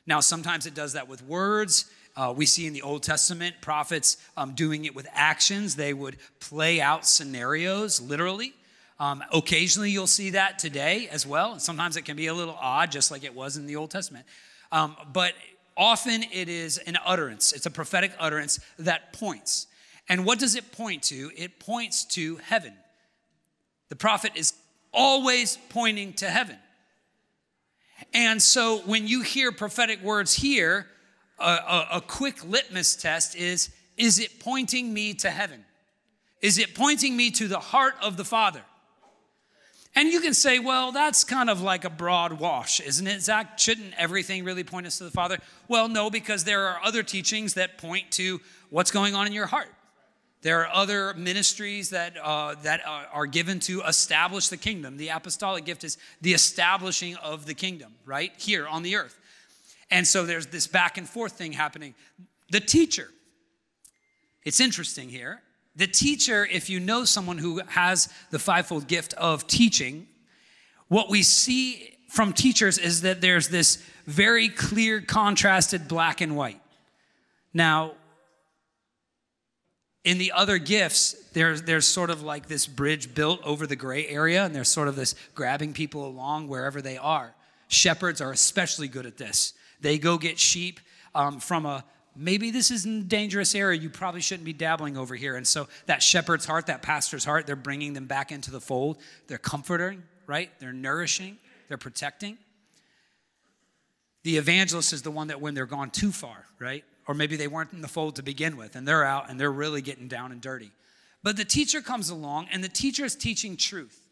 [0.06, 1.90] Now, sometimes it does that with words.
[2.16, 5.76] Uh, we see in the Old Testament prophets um, doing it with actions.
[5.76, 8.54] They would play out scenarios literally.
[9.00, 11.58] Um, occasionally, you'll see that today as well.
[11.58, 14.26] sometimes it can be a little odd, just like it was in the Old Testament.
[14.72, 15.34] Um, but
[15.76, 19.66] often it is an utterance, it's a prophetic utterance that points.
[20.08, 21.30] And what does it point to?
[21.36, 22.72] It points to heaven.
[23.88, 24.54] The prophet is
[24.92, 26.56] always pointing to heaven.
[28.14, 30.86] And so when you hear prophetic words here,
[31.38, 35.64] a, a, a, quick litmus test is is it pointing me to heaven?
[36.40, 38.62] Is it pointing me to the heart of the Father?
[39.98, 43.58] And you can say, well, that's kind of like a broad wash, isn't it, Zac?
[43.58, 45.38] Shouldn't everything really point us to the Father?
[45.66, 49.46] Well, no, because there are other teachings that point to what's going on in your
[49.46, 49.66] heart.
[50.42, 54.98] There are other ministries that, uh, that are given to establish the kingdom.
[54.98, 58.30] The apostolic gift is the establishing of the kingdom, right?
[58.38, 59.18] Here on the earth.
[59.90, 61.96] And so there's this back and forth thing happening.
[62.52, 63.08] The teacher,
[64.44, 65.42] it's interesting here.
[65.78, 70.08] The teacher, if you know someone who has the fivefold gift of teaching,
[70.88, 76.60] what we see from teachers is that there's this very clear, contrasted black and white.
[77.54, 77.92] Now,
[80.02, 84.08] in the other gifts, there's, there's sort of like this bridge built over the gray
[84.08, 87.36] area, and there's sort of this grabbing people along wherever they are.
[87.68, 89.52] Shepherds are especially good at this.
[89.80, 90.80] They go get sheep
[91.14, 91.84] um, from a
[92.18, 93.80] maybe this is a dangerous area.
[93.80, 95.36] You probably shouldn't be dabbling over here.
[95.36, 98.98] And so that shepherd's heart, that pastor's heart, they're bringing them back into the fold.
[99.28, 100.50] They're comforting, right?
[100.58, 102.38] They're nourishing, they're protecting.
[104.24, 106.84] The evangelist is the one that when they're gone too far, right?
[107.08, 109.50] or maybe they weren't in the fold to begin with and they're out and they're
[109.50, 110.70] really getting down and dirty.
[111.22, 114.06] But the teacher comes along and the teacher is teaching truth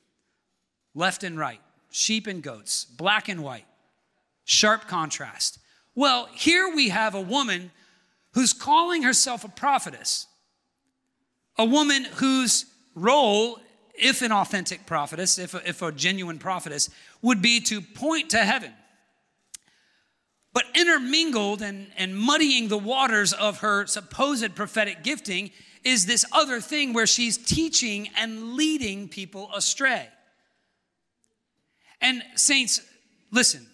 [0.94, 3.66] left and right, sheep and goats, black and white,
[4.44, 5.58] sharp contrast.
[5.94, 7.70] Well, here we have a woman
[8.36, 10.28] who's calling herself a prophetess,
[11.58, 13.58] a woman whose role,
[13.94, 16.88] if an authentic prophetess, if a, if a genuine prophetess,
[17.22, 18.72] would be to point to heaven
[20.56, 25.50] but intermingled and, and muddying the waters of her supposed prophetic gifting
[25.84, 30.08] is this other thing where she's teaching and leading people astray.
[32.00, 32.80] And, saints,
[33.30, 33.66] listen,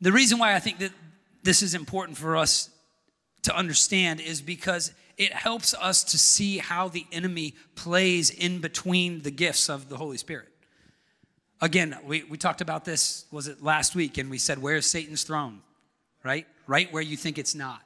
[0.00, 0.90] the reason why I think that
[1.44, 2.68] this is important for us
[3.42, 9.22] to understand is because it helps us to see how the enemy plays in between
[9.22, 10.48] the gifts of the Holy Spirit.
[11.60, 14.18] Again, we, we talked about this, was it last week?
[14.18, 15.60] And we said, Where's Satan's throne?
[16.24, 16.46] Right?
[16.66, 17.82] Right where you think it's not.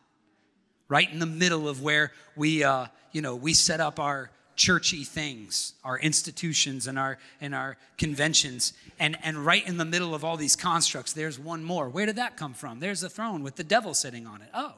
[0.89, 5.05] Right in the middle of where we, uh, you know, we set up our churchy
[5.05, 8.73] things, our institutions and our, and our conventions.
[8.99, 11.89] And, and right in the middle of all these constructs, there's one more.
[11.89, 12.81] Where did that come from?
[12.81, 14.49] There's a throne with the devil sitting on it.
[14.55, 14.75] Oh.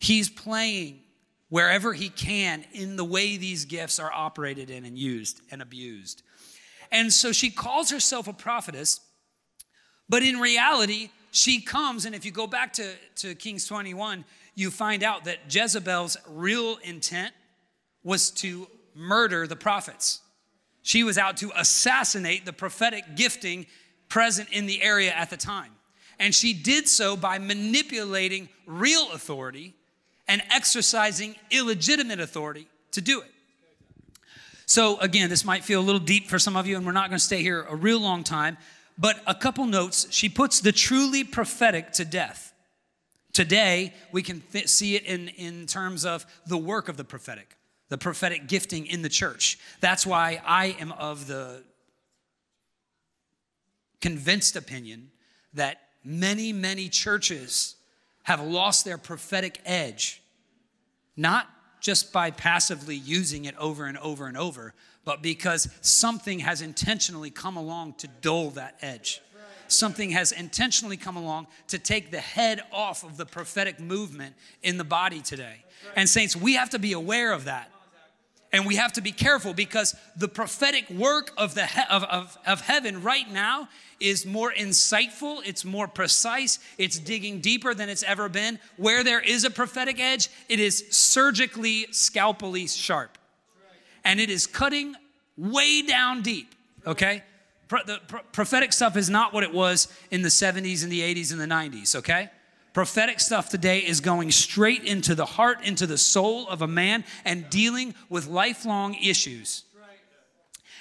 [0.00, 1.00] He's playing
[1.48, 6.22] wherever he can in the way these gifts are operated in and used and abused.
[6.90, 9.00] And so she calls herself a prophetess,
[10.08, 14.24] but in reality, she comes, and if you go back to, to Kings 21,
[14.54, 17.32] you find out that Jezebel's real intent
[18.02, 20.20] was to murder the prophets.
[20.82, 23.66] She was out to assassinate the prophetic gifting
[24.08, 25.72] present in the area at the time.
[26.18, 29.74] And she did so by manipulating real authority
[30.26, 33.30] and exercising illegitimate authority to do it.
[34.66, 37.10] So, again, this might feel a little deep for some of you, and we're not
[37.10, 38.56] going to stay here a real long time.
[38.96, 40.06] But a couple notes.
[40.10, 42.52] She puts the truly prophetic to death.
[43.32, 47.56] Today, we can th- see it in, in terms of the work of the prophetic,
[47.88, 49.58] the prophetic gifting in the church.
[49.80, 51.64] That's why I am of the
[54.00, 55.10] convinced opinion
[55.54, 57.74] that many, many churches
[58.24, 60.22] have lost their prophetic edge,
[61.16, 61.48] not
[61.80, 67.30] just by passively using it over and over and over, but because something has intentionally
[67.30, 69.20] come along to dull that edge.
[69.68, 74.78] Something has intentionally come along to take the head off of the prophetic movement in
[74.78, 75.64] the body today.
[75.96, 77.70] And, saints, we have to be aware of that.
[78.54, 82.38] And we have to be careful because the prophetic work of, the he- of, of,
[82.46, 88.04] of heaven right now is more insightful, it's more precise, it's digging deeper than it's
[88.04, 88.60] ever been.
[88.76, 93.18] Where there is a prophetic edge, it is surgically, scalpely sharp.
[94.04, 94.94] And it is cutting
[95.36, 96.54] way down deep,
[96.86, 97.24] okay?
[97.66, 101.00] Pro- the pro- prophetic stuff is not what it was in the 70s and the
[101.00, 102.30] 80s and the 90s, okay?
[102.74, 107.04] Prophetic stuff today is going straight into the heart, into the soul of a man,
[107.24, 109.62] and dealing with lifelong issues.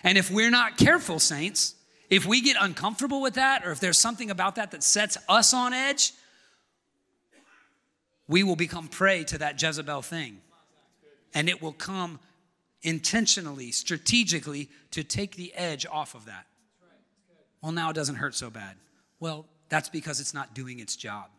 [0.04, 1.76] And if we're not careful, saints,
[2.10, 5.54] if we get uncomfortable with that, or if there's something about that that sets us
[5.54, 6.14] on edge,
[8.28, 10.42] we will become prey to that Jezebel thing.
[11.36, 12.20] And it will come
[12.82, 16.48] intentionally, strategically, to take the edge off of that.
[17.62, 18.78] Well, now it doesn't hurt so bad.
[19.20, 21.30] Well, that's because it's not doing its job.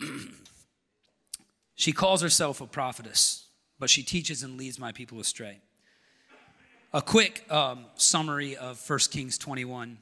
[1.74, 5.60] she calls herself a prophetess, but she teaches and leads my people astray.
[6.92, 9.98] A quick um, summary of 1 Kings 21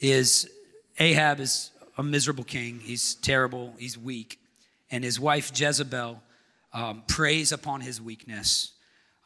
[0.00, 0.50] is
[0.98, 2.80] Ahab is a miserable king.
[2.80, 4.40] He's terrible, he's weak.
[4.90, 6.22] And his wife Jezebel
[6.72, 8.72] um, preys upon his weakness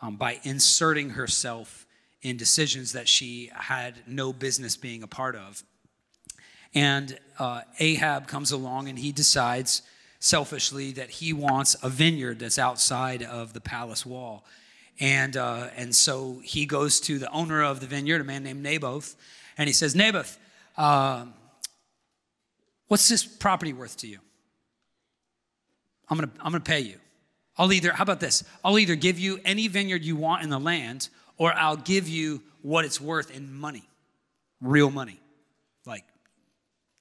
[0.03, 1.87] um, by inserting herself
[2.23, 5.63] in decisions that she had no business being a part of.
[6.75, 9.83] And uh, Ahab comes along and he decides
[10.21, 14.45] selfishly that he wants a vineyard that's outside of the palace wall.
[15.01, 18.63] And, uh, and so he goes to the owner of the vineyard, a man named
[18.63, 19.17] Naboth,
[19.57, 20.39] and he says, Naboth,
[20.77, 21.25] uh,
[22.89, 24.19] what's this property worth to you?
[26.09, 26.99] I'm gonna, I'm gonna pay you.
[27.57, 28.45] I'll either, how about this?
[28.65, 31.09] I'll either give you any vineyard you want in the land,
[31.39, 33.89] or I'll give you what it's worth in money,
[34.61, 35.21] real money.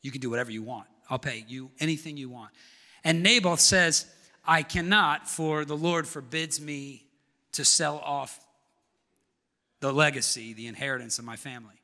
[0.02, 0.88] You can do whatever you want.
[1.10, 2.52] I'll pay you anything you want.
[3.04, 4.06] And Naboth says,
[4.45, 7.06] I cannot, for the Lord forbids me
[7.54, 8.39] to sell off
[9.80, 11.76] the legacy, the inheritance of my family.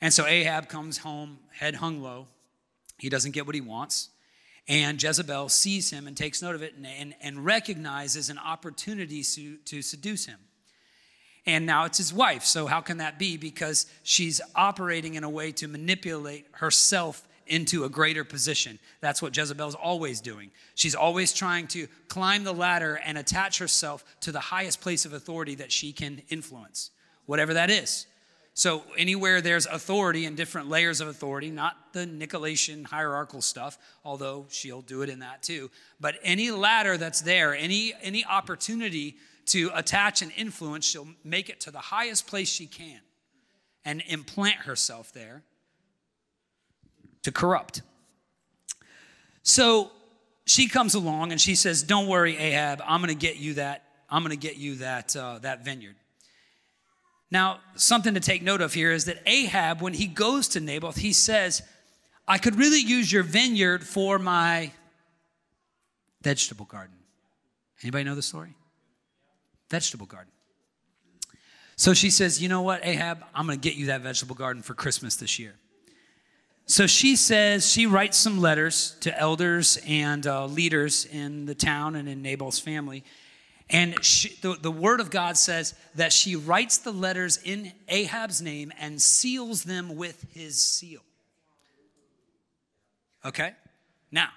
[0.00, 2.28] And so Ahab comes home, head hung low.
[2.98, 4.10] He doesn't get what he wants.
[4.68, 9.22] And Jezebel sees him and takes note of it and, and, and recognizes an opportunity
[9.22, 10.38] to, to seduce him.
[11.48, 12.44] And now it's his wife.
[12.44, 13.38] So, how can that be?
[13.38, 18.78] Because she's operating in a way to manipulate herself into a greater position.
[19.00, 20.50] That's what Jezebel's always doing.
[20.74, 25.14] She's always trying to climb the ladder and attach herself to the highest place of
[25.14, 26.90] authority that she can influence,
[27.24, 28.06] whatever that is.
[28.52, 34.44] So, anywhere there's authority and different layers of authority, not the Nicolaitan hierarchical stuff, although
[34.50, 39.16] she'll do it in that too, but any ladder that's there, any, any opportunity
[39.48, 43.00] to attach and influence, she'll make it to the highest place she can
[43.84, 45.42] and implant herself there
[47.22, 47.82] to corrupt.
[49.42, 49.90] So
[50.44, 52.82] she comes along and she says, "Don't worry, Ahab.
[52.84, 53.84] I'm going to get you that.
[54.10, 55.96] I'm going to get you that uh, that vineyard."
[57.30, 60.96] Now, something to take note of here is that Ahab, when he goes to Naboth,
[60.96, 61.62] he says,
[62.26, 64.72] "I could really use your vineyard for my
[66.22, 66.96] vegetable garden."
[67.82, 68.54] Anybody know the story?
[69.70, 70.32] Vegetable garden.
[71.76, 73.24] So she says, "You know what, Ahab?
[73.34, 75.54] I'm going to get you that vegetable garden for Christmas this year."
[76.70, 81.96] So she says, she writes some letters to elders and uh, leaders in the town
[81.96, 83.04] and in Nabal's family.
[83.70, 88.42] And she, the, the word of God says that she writes the letters in Ahab's
[88.42, 91.00] name and seals them with his seal.
[93.24, 93.54] Okay?
[94.12, 94.28] Now,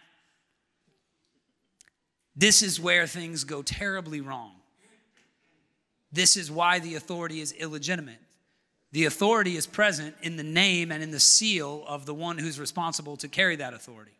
[2.33, 4.53] this is where things go terribly wrong.
[6.11, 8.19] This is why the authority is illegitimate.
[8.91, 12.59] The authority is present in the name and in the seal of the one who's
[12.59, 14.11] responsible to carry that authority.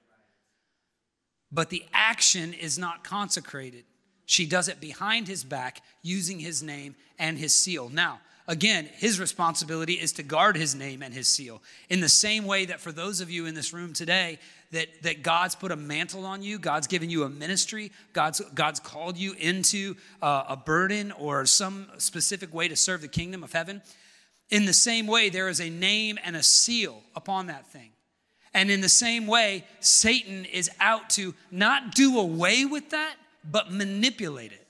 [1.51, 3.83] But the action is not consecrated.
[4.25, 7.89] She does it behind his back using his name and his seal.
[7.89, 11.61] Now, again, his responsibility is to guard his name and his seal.
[11.89, 14.39] In the same way that for those of you in this room today,
[14.71, 18.79] that, that God's put a mantle on you, God's given you a ministry, God's, God's
[18.79, 23.51] called you into uh, a burden or some specific way to serve the kingdom of
[23.51, 23.81] heaven.
[24.49, 27.91] In the same way, there is a name and a seal upon that thing.
[28.53, 33.15] And in the same way, Satan is out to not do away with that,
[33.49, 34.67] but manipulate it.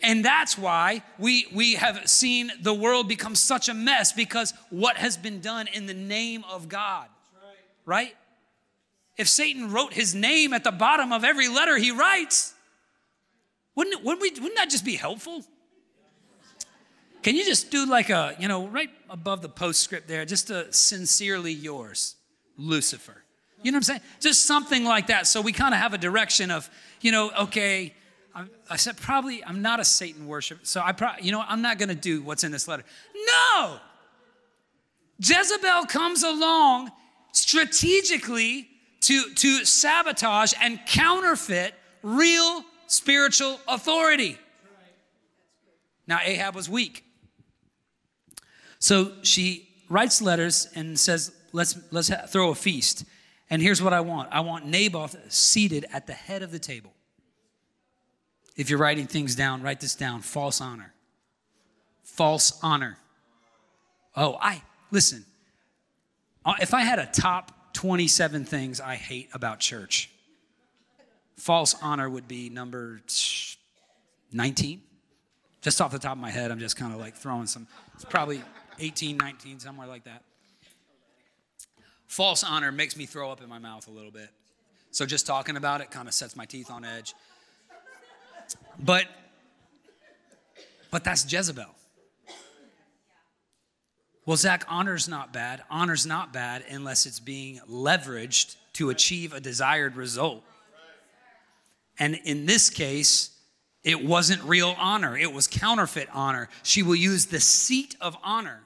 [0.00, 4.96] And that's why we, we have seen the world become such a mess because what
[4.96, 7.08] has been done in the name of God,
[7.84, 8.14] right?
[9.18, 12.54] If Satan wrote his name at the bottom of every letter he writes,
[13.74, 15.44] wouldn't, wouldn't, we, wouldn't that just be helpful?
[17.22, 20.72] Can you just do like a, you know, right above the postscript there, just a
[20.72, 22.14] sincerely yours,
[22.56, 23.24] Lucifer?
[23.62, 24.00] You know what I'm saying?
[24.20, 25.26] Just something like that.
[25.26, 27.92] So we kind of have a direction of, you know, okay,
[28.34, 31.60] I, I said probably I'm not a Satan worshiper, so I probably, you know, I'm
[31.60, 32.84] not going to do what's in this letter.
[33.26, 33.78] No!
[35.18, 36.92] Jezebel comes along
[37.32, 38.68] strategically
[39.08, 44.36] to, to sabotage and counterfeit real spiritual authority.
[46.06, 47.06] Now, Ahab was weak.
[48.78, 53.06] So she writes letters and says, let's, let's throw a feast.
[53.48, 56.92] And here's what I want I want Naboth seated at the head of the table.
[58.56, 60.92] If you're writing things down, write this down false honor.
[62.02, 62.98] False honor.
[64.14, 65.24] Oh, I, listen,
[66.44, 70.10] uh, if I had a top 27 things I hate about church.
[71.36, 73.00] False honor would be number
[74.32, 74.82] 19.
[75.62, 78.04] Just off the top of my head, I'm just kind of like throwing some, it's
[78.04, 78.42] probably
[78.80, 80.24] 18, 19, somewhere like that.
[82.08, 84.30] False honor makes me throw up in my mouth a little bit.
[84.90, 87.14] So just talking about it kind of sets my teeth on edge.
[88.80, 89.04] But
[90.90, 91.76] but that's Jezebel.
[94.28, 95.62] Well, Zac, honor's not bad.
[95.70, 100.44] Honor's not bad unless it's being leveraged to achieve a desired result.
[101.98, 103.30] And in this case,
[103.84, 106.50] it wasn't real honor, it was counterfeit honor.
[106.62, 108.60] She will use the seat of honor.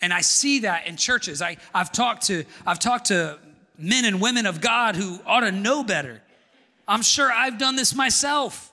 [0.00, 1.42] And I see that in churches.
[1.42, 3.38] I, I've, talked to, I've talked to
[3.76, 6.22] men and women of God who ought to know better.
[6.88, 8.72] I'm sure I've done this myself.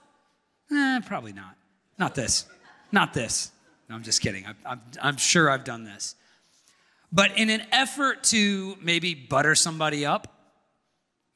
[0.72, 1.58] Eh, probably not.
[2.00, 2.46] Not this.
[2.94, 3.52] Not this.
[3.90, 4.46] No, I'm just kidding.
[4.46, 6.16] I, I'm, I'm sure I've done this.
[7.12, 10.28] But in an effort to maybe butter somebody up,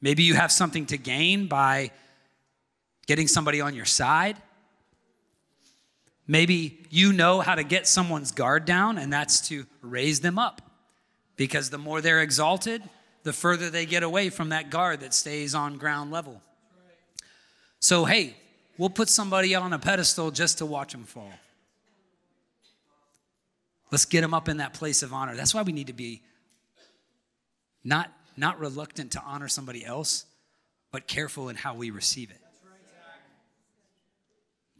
[0.00, 1.90] maybe you have something to gain by
[3.06, 4.36] getting somebody on your side.
[6.26, 10.62] Maybe you know how to get someone's guard down, and that's to raise them up.
[11.36, 12.82] Because the more they're exalted,
[13.22, 16.42] the further they get away from that guard that stays on ground level.
[17.80, 18.36] So, hey,
[18.78, 21.32] we'll put somebody on a pedestal just to watch them fall.
[23.92, 25.36] Let's get them up in that place of honor.
[25.36, 26.22] That's why we need to be
[27.84, 30.24] not, not reluctant to honor somebody else,
[30.90, 32.38] but careful in how we receive it.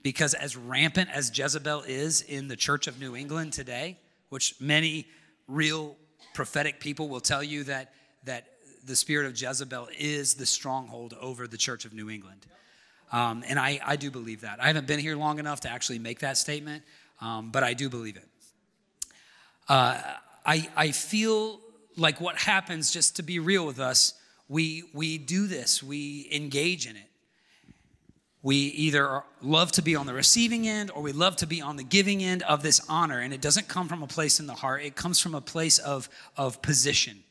[0.03, 3.99] Because as rampant as Jezebel is in the church of New England today,
[4.31, 5.07] which many
[5.47, 5.95] real
[6.33, 7.93] prophetic people will tell you that,
[8.25, 8.47] that
[8.85, 12.47] the spirit of Jezebel is the stronghold over the church of New England.
[13.13, 14.61] Um, and I, I do believe that.
[14.61, 16.83] I haven't been here long enough to actually make that statement,
[17.21, 18.27] um, but I do believe it.
[19.69, 20.01] Uh,
[20.45, 21.61] I, I feel
[21.97, 24.15] like what happens, just to be real with us,
[24.49, 27.09] we, we do this, we engage in it.
[28.43, 31.77] We either love to be on the receiving end or we love to be on
[31.77, 33.21] the giving end of this honor.
[33.21, 35.79] And it doesn't come from a place in the heart, it comes from a place
[35.79, 37.23] of, of position.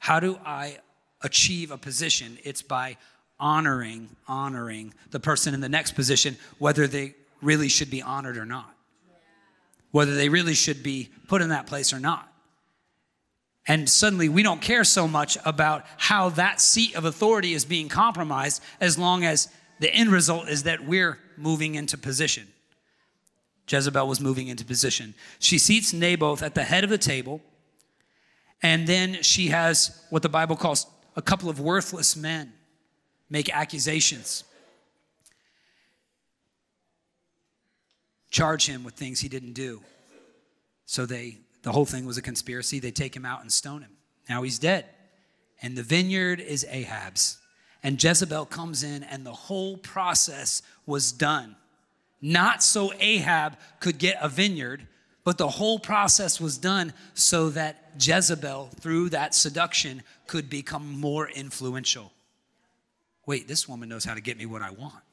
[0.00, 0.78] How do I
[1.22, 2.36] achieve a position?
[2.42, 2.96] It's by
[3.38, 8.44] honoring, honoring the person in the next position, whether they really should be honored or
[8.44, 8.73] not
[9.94, 12.28] whether they really should be put in that place or not.
[13.68, 17.88] And suddenly we don't care so much about how that seat of authority is being
[17.88, 19.46] compromised as long as
[19.78, 22.48] the end result is that we're moving into position.
[23.68, 25.14] Jezebel was moving into position.
[25.38, 27.40] She seats Naboth at the head of the table,
[28.64, 32.52] and then she has what the Bible calls a couple of worthless men
[33.30, 34.42] make accusations.
[38.34, 39.80] Charge him with things he didn't do.
[40.86, 42.80] So they, the whole thing was a conspiracy.
[42.80, 43.92] They take him out and stone him.
[44.28, 44.86] Now he's dead.
[45.62, 47.38] And the vineyard is Ahab's.
[47.84, 51.54] And Jezebel comes in, and the whole process was done.
[52.20, 54.88] Not so Ahab could get a vineyard,
[55.22, 61.28] but the whole process was done so that Jezebel, through that seduction, could become more
[61.28, 62.10] influential.
[63.26, 65.03] Wait, this woman knows how to get me what I want.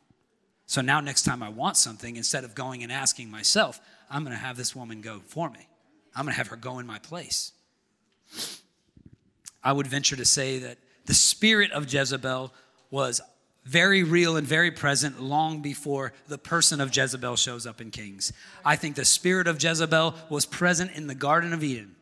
[0.71, 4.33] So now, next time I want something, instead of going and asking myself, I'm going
[4.33, 5.67] to have this woman go for me.
[6.15, 7.51] I'm going to have her go in my place.
[9.61, 12.53] I would venture to say that the spirit of Jezebel
[12.89, 13.19] was
[13.65, 18.31] very real and very present long before the person of Jezebel shows up in Kings.
[18.63, 21.97] I think the spirit of Jezebel was present in the Garden of Eden.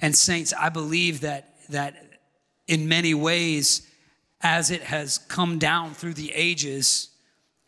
[0.00, 1.96] And saints, I believe that that
[2.68, 3.89] in many ways
[4.42, 7.10] as it has come down through the ages,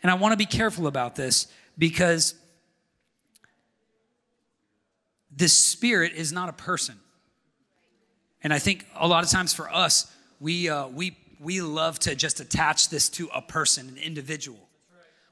[0.03, 1.47] and I want to be careful about this
[1.79, 2.35] because
[5.31, 6.97] this spirit is not a person.
[8.43, 12.15] And I think a lot of times for us, we, uh, we, we love to
[12.15, 14.69] just attach this to a person, an individual.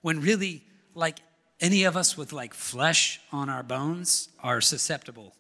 [0.03, 0.63] When really,
[0.95, 1.19] like
[1.61, 5.35] any of us with like flesh on our bones are susceptible.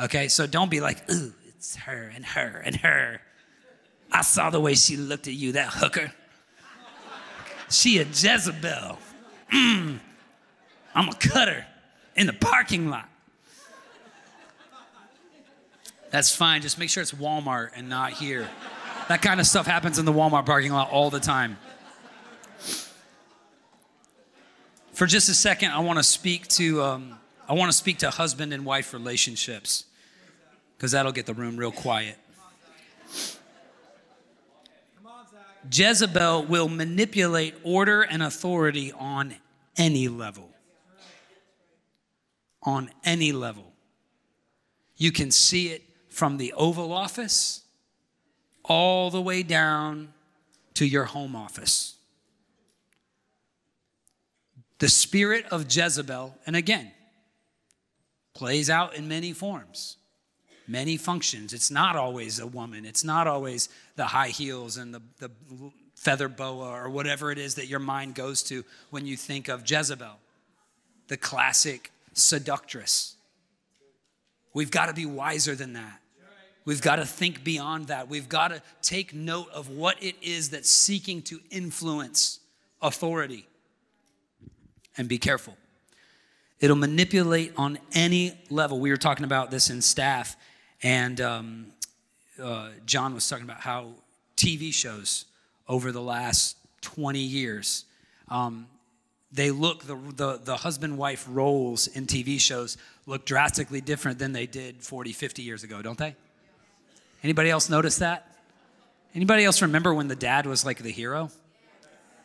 [0.00, 3.20] Okay, so don't be like, ooh, it's her and her and her.
[4.10, 6.12] I saw the way she looked at you, that hooker.
[7.70, 8.98] She a Jezebel.
[9.52, 9.98] Mm,
[10.94, 11.66] I'm a cutter
[12.16, 13.08] in the parking lot.
[16.10, 16.62] That's fine.
[16.62, 18.48] Just make sure it's Walmart and not here.
[19.08, 21.58] That kind of stuff happens in the Walmart parking lot all the time.
[24.92, 28.10] For just a second, I want to speak to um, I want to speak to
[28.10, 29.84] husband and wife relationships
[30.76, 32.16] because that'll get the room real quiet.
[35.70, 39.34] Jezebel will manipulate order and authority on
[39.76, 40.50] any level.
[42.62, 43.72] On any level.
[44.96, 47.62] You can see it from the Oval Office
[48.64, 50.12] all the way down
[50.74, 51.96] to your home office.
[54.78, 56.92] The spirit of Jezebel, and again,
[58.34, 59.97] plays out in many forms,
[60.68, 61.52] many functions.
[61.52, 65.30] It's not always a woman, it's not always the high heels and the, the
[65.94, 69.68] feather boa or whatever it is that your mind goes to when you think of
[69.68, 70.18] Jezebel,
[71.08, 73.16] the classic seductress.
[74.54, 76.00] We've got to be wiser than that.
[76.64, 78.08] We've got to think beyond that.
[78.08, 82.40] We've got to take note of what it is that's seeking to influence
[82.82, 83.48] authority
[84.98, 85.56] and be careful.
[86.60, 88.80] It'll manipulate on any level.
[88.80, 90.36] We were talking about this in staff,
[90.82, 91.66] and um,
[92.42, 93.88] uh, John was talking about how
[94.36, 95.24] TV shows
[95.68, 97.84] over the last 20 years,
[98.28, 98.66] um,
[99.32, 104.32] they look, the, the, the husband wife roles in TV shows look drastically different than
[104.32, 106.14] they did 40, 50 years ago, don't they?
[107.22, 108.36] Anybody else notice that?
[109.14, 111.30] Anybody else remember when the dad was like the hero?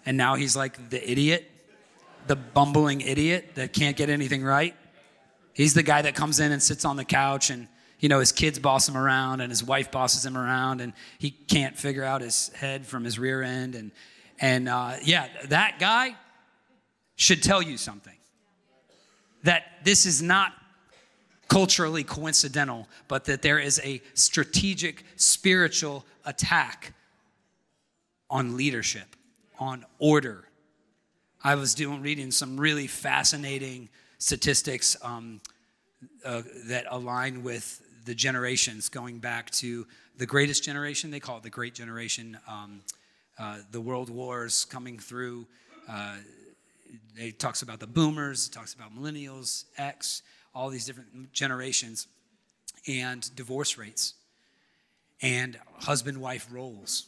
[0.05, 1.49] And now he's like the idiot,
[2.27, 4.75] the bumbling idiot that can't get anything right?
[5.53, 7.67] He's the guy that comes in and sits on the couch and
[8.03, 11.31] you know his kids boss him around and his wife bosses him around and he
[11.31, 13.91] can't figure out his head from his rear end and
[14.39, 16.15] and uh, yeah that guy
[17.15, 18.17] should tell you something
[19.43, 20.53] that this is not
[21.47, 26.93] culturally coincidental, but that there is a strategic spiritual attack
[28.27, 29.15] on leadership,
[29.59, 30.45] on order.
[31.43, 35.41] I was doing reading some really fascinating statistics um,
[36.25, 39.85] uh, that align with the generations going back to
[40.17, 41.11] the greatest generation.
[41.11, 42.37] They call it the Great Generation.
[42.47, 42.81] Um,
[43.39, 45.47] uh, the world wars coming through.
[45.89, 46.17] Uh,
[47.15, 48.47] it talks about the boomers.
[48.47, 50.21] It talks about millennials, X
[50.55, 52.07] all these different generations
[52.87, 54.13] and divorce rates
[55.21, 57.07] and husband wife roles.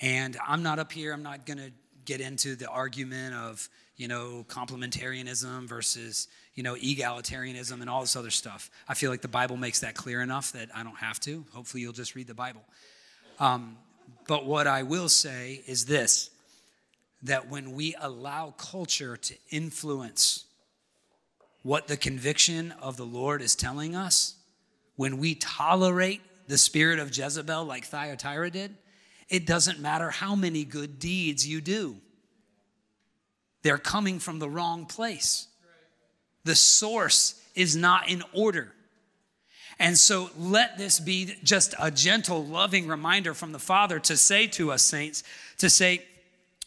[0.00, 1.72] And I'm not up here, I'm not going to
[2.04, 6.28] get into the argument of, you know, complementarianism versus,
[6.58, 8.68] you know, egalitarianism and all this other stuff.
[8.88, 11.44] I feel like the Bible makes that clear enough that I don't have to.
[11.52, 12.64] Hopefully, you'll just read the Bible.
[13.38, 13.76] Um,
[14.26, 16.30] but what I will say is this
[17.22, 20.46] that when we allow culture to influence
[21.62, 24.34] what the conviction of the Lord is telling us,
[24.96, 28.74] when we tolerate the spirit of Jezebel like Thyatira did,
[29.28, 31.98] it doesn't matter how many good deeds you do.
[33.62, 35.46] They're coming from the wrong place.
[36.48, 38.72] The source is not in order.
[39.78, 44.46] And so let this be just a gentle, loving reminder from the Father to say
[44.48, 45.22] to us, saints,
[45.58, 46.02] to say,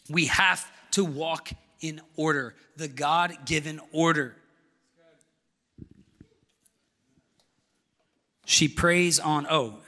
[0.08, 4.36] we have to walk in order, the God given order.
[8.44, 9.78] she prays on oh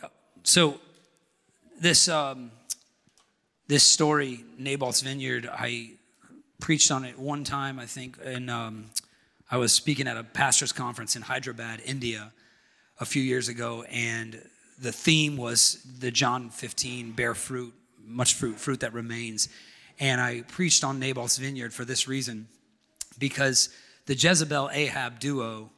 [0.42, 0.80] so
[1.80, 2.50] this um,
[3.66, 5.90] this story naboth's vineyard i
[6.60, 8.86] preached on it one time i think and um,
[9.54, 12.32] i was speaking at a pastors conference in hyderabad india
[13.00, 14.40] a few years ago and
[14.80, 17.72] the theme was the john 15 bear fruit
[18.04, 19.48] much fruit fruit that remains
[20.00, 22.48] and i preached on naboth's vineyard for this reason
[23.18, 23.68] because
[24.06, 25.70] the Jezebel Ahab duo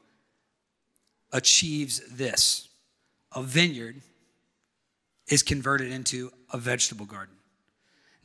[1.33, 2.69] achieves this
[3.35, 4.01] a vineyard
[5.29, 7.36] is converted into a vegetable garden.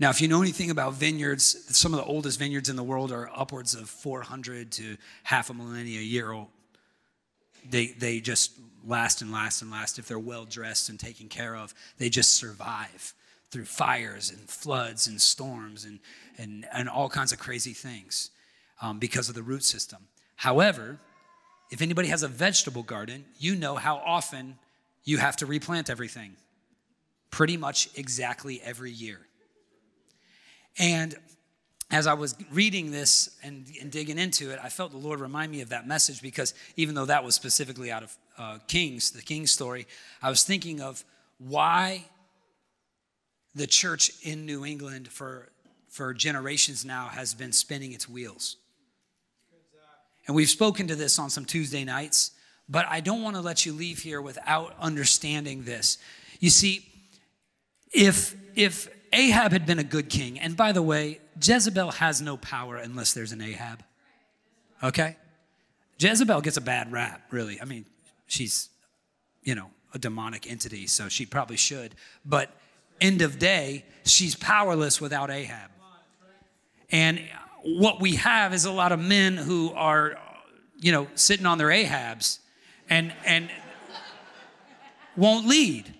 [0.01, 3.11] Now, if you know anything about vineyards, some of the oldest vineyards in the world
[3.11, 6.47] are upwards of 400 to half a millennia year old.
[7.69, 9.99] They, they just last and last and last.
[9.99, 13.13] If they're well dressed and taken care of, they just survive
[13.51, 15.99] through fires and floods and storms and,
[16.39, 18.31] and, and all kinds of crazy things
[18.81, 20.07] um, because of the root system.
[20.35, 20.97] However,
[21.69, 24.57] if anybody has a vegetable garden, you know how often
[25.03, 26.37] you have to replant everything.
[27.29, 29.19] Pretty much exactly every year.
[30.77, 31.15] And
[31.91, 35.51] as I was reading this and, and, digging into it, I felt the Lord remind
[35.51, 39.21] me of that message because even though that was specifically out of uh, Kings, the
[39.21, 39.87] King's story,
[40.21, 41.03] I was thinking of
[41.37, 42.05] why
[43.53, 45.49] the church in New England for,
[45.89, 48.55] for generations now has been spinning its wheels.
[50.27, 52.31] And we've spoken to this on some Tuesday nights,
[52.69, 55.97] but I don't want to let you leave here without understanding this.
[56.39, 56.85] You see,
[57.91, 62.37] if if Ahab had been a good king, and by the way, Jezebel has no
[62.37, 63.83] power unless there's an Ahab.
[64.83, 65.17] Okay?
[65.99, 67.61] Jezebel gets a bad rap, really.
[67.61, 67.85] I mean,
[68.27, 68.69] she's,
[69.43, 71.93] you know, a demonic entity, so she probably should.
[72.25, 72.49] But
[72.99, 75.69] end of day, she's powerless without Ahab.
[76.91, 77.21] And
[77.63, 80.17] what we have is a lot of men who are,
[80.79, 82.39] you know, sitting on their Ahabs
[82.89, 83.49] and and
[85.15, 85.93] won't lead.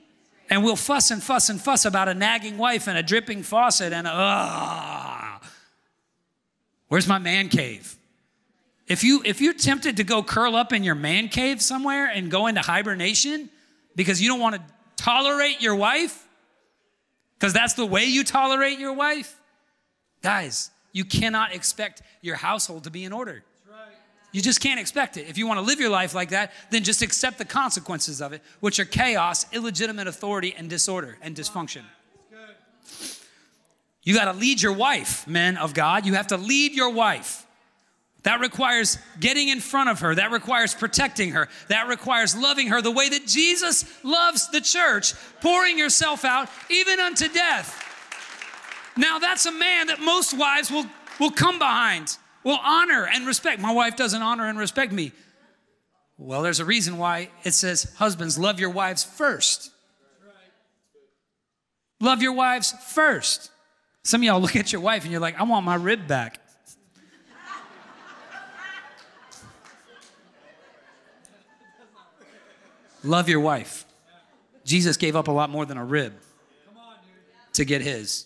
[0.52, 3.94] And we'll fuss and fuss and fuss about a nagging wife and a dripping faucet
[3.94, 5.42] and ah.
[6.90, 7.96] Where's my man cave?
[8.86, 12.30] If you if you're tempted to go curl up in your man cave somewhere and
[12.30, 13.50] go into hibernation
[13.96, 14.62] because you don't want to
[14.98, 16.28] tolerate your wife,
[17.40, 19.40] because that's the way you tolerate your wife,
[20.22, 23.46] guys, you cannot expect your household to be in order.
[24.32, 25.28] You just can't expect it.
[25.28, 28.32] If you want to live your life like that, then just accept the consequences of
[28.34, 31.82] it, which are chaos, illegitimate authority, and disorder and dysfunction.
[34.04, 36.06] You got to lead your wife, men of God.
[36.06, 37.46] You have to lead your wife.
[38.24, 40.16] That requires getting in front of her.
[40.16, 41.50] That requires protecting her.
[41.70, 47.00] That requires loving her the way that Jesus loves the church, pouring yourself out even
[47.00, 47.88] unto death.
[48.96, 50.86] Now, that's a man that most wives will,
[51.20, 53.62] will come behind, will honor and respect.
[53.62, 55.12] My wife doesn't honor and respect me.
[56.18, 59.72] Well, there's a reason why it says, Husbands, love your wives first.
[62.00, 63.52] Love your wives first.
[64.04, 66.40] Some of y'all look at your wife and you're like, I want my rib back.
[73.04, 73.86] Love your wife.
[74.64, 76.14] Jesus gave up a lot more than a rib
[77.54, 78.26] to get his.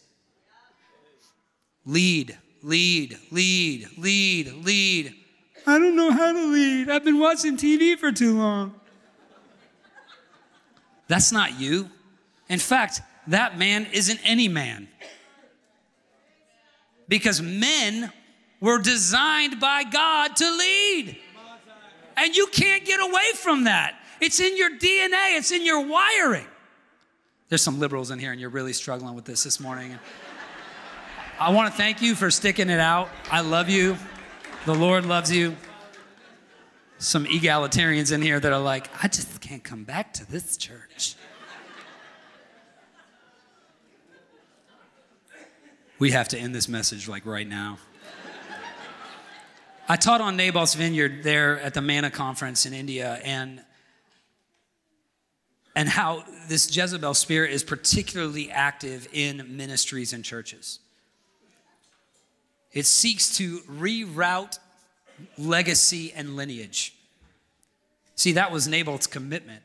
[1.86, 5.14] Lead, lead, lead, lead, lead.
[5.68, 6.90] I don't know how to lead.
[6.90, 8.74] I've been watching TV for too long.
[11.08, 11.90] That's not you.
[12.50, 14.88] In fact, that man isn't any man.
[17.08, 18.12] Because men
[18.60, 21.18] were designed by God to lead.
[22.18, 24.00] And you can't get away from that.
[24.20, 26.48] It's in your DNA, it's in your wiring.
[27.50, 30.00] There's some liberals in here, and you're really struggling with this this morning.
[31.38, 33.10] I want to thank you for sticking it out.
[33.30, 33.98] I love you.
[34.66, 35.58] The Lord loves you.
[36.98, 41.16] Some egalitarians in here that are like, I just can't come back to this church.
[46.00, 47.80] We have to end this message like right now.
[49.90, 53.62] I taught on Naboth's Vineyard there at the Mana Conference in India, and
[55.76, 60.80] and how this Jezebel spirit is particularly active in ministries and churches.
[62.76, 64.60] It seeks to reroute
[65.38, 66.94] legacy and lineage.
[68.16, 69.64] See, that was Naboth's commitment.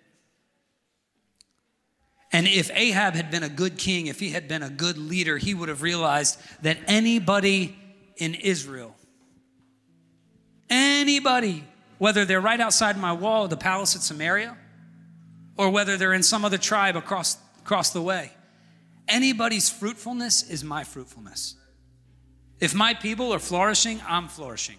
[2.33, 5.37] And if Ahab had been a good king, if he had been a good leader,
[5.37, 7.77] he would have realized that anybody
[8.17, 8.95] in Israel,
[10.69, 11.65] anybody,
[11.99, 14.57] whether they're right outside my wall of the palace at Samaria,
[15.57, 18.31] or whether they're in some other tribe across, across the way,
[19.09, 21.57] anybody's fruitfulness is my fruitfulness.
[22.61, 24.77] If my people are flourishing, I'm flourishing.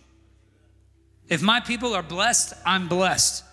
[1.27, 3.43] If my people are blessed, I'm blessed.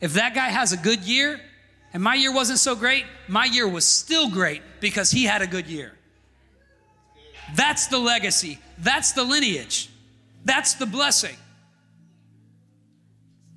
[0.00, 1.40] If that guy has a good year
[1.92, 5.46] and my year wasn't so great, my year was still great because he had a
[5.46, 5.92] good year.
[7.54, 8.58] That's the legacy.
[8.78, 9.90] That's the lineage.
[10.44, 11.36] That's the blessing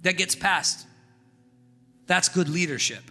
[0.01, 0.85] that gets passed.
[2.07, 3.03] That's good leadership.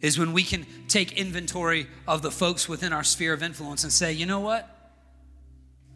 [0.00, 3.92] Is when we can take inventory of the folks within our sphere of influence and
[3.92, 4.77] say, you know what?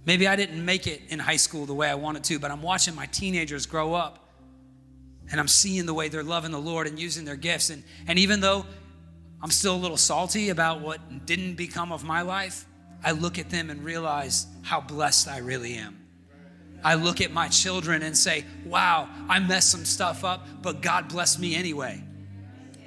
[0.05, 2.63] Maybe I didn't make it in high school the way I wanted to, but I'm
[2.63, 4.19] watching my teenagers grow up
[5.31, 7.71] and I'm seeing the way they're loving the Lord and using their gifts.
[7.71, 8.67] And, and even though
[9.41, 12.67] I'm still a little salty about what didn't become of my life,
[13.05, 15.99] I look at them and realize how blessed I really am.
[16.85, 21.09] I look at my children and say, wow, I messed some stuff up, but God
[21.09, 22.03] blessed me anyway.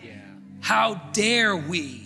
[0.03, 0.19] Yeah.
[0.59, 2.05] How dare we,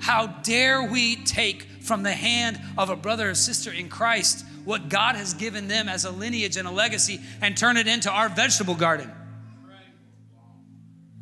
[0.00, 4.88] how dare we take from the hand of a brother or sister in Christ what
[4.90, 8.28] God has given them as a lineage and a legacy and turn it into our
[8.28, 9.10] vegetable garden?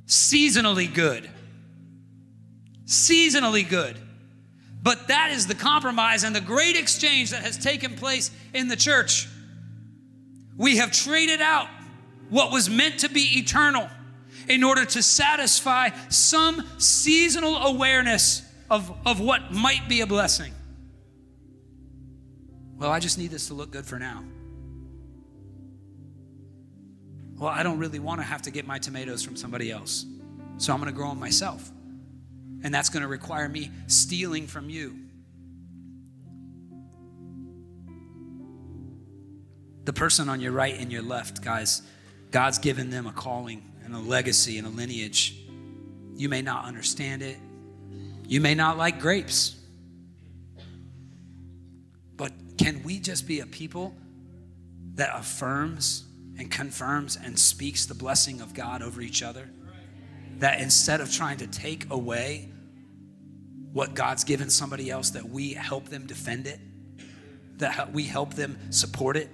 [0.06, 1.30] Seasonally good.
[2.84, 3.96] Seasonally good.
[4.82, 8.76] But that is the compromise and the great exchange that has taken place in the
[8.76, 9.28] church.
[10.56, 11.68] We have traded out
[12.28, 13.88] what was meant to be eternal
[14.48, 20.52] in order to satisfy some seasonal awareness of, of what might be a blessing.
[22.76, 24.22] Well, I just need this to look good for now.
[27.36, 30.06] Well, I don't really want to have to get my tomatoes from somebody else.
[30.58, 31.70] So I'm going to grow them myself.
[32.62, 34.96] And that's going to require me stealing from you.
[39.84, 41.82] The person on your right and your left, guys,
[42.30, 45.36] God's given them a calling and a legacy and a lineage.
[46.16, 47.36] You may not understand it.
[48.28, 49.56] You may not like grapes.
[52.16, 53.94] But can we just be a people
[54.94, 56.04] that affirms
[56.38, 59.48] and confirms and speaks the blessing of God over each other?
[60.38, 62.50] That instead of trying to take away
[63.72, 66.60] what God's given somebody else, that we help them defend it,
[67.58, 69.30] that we help them support it.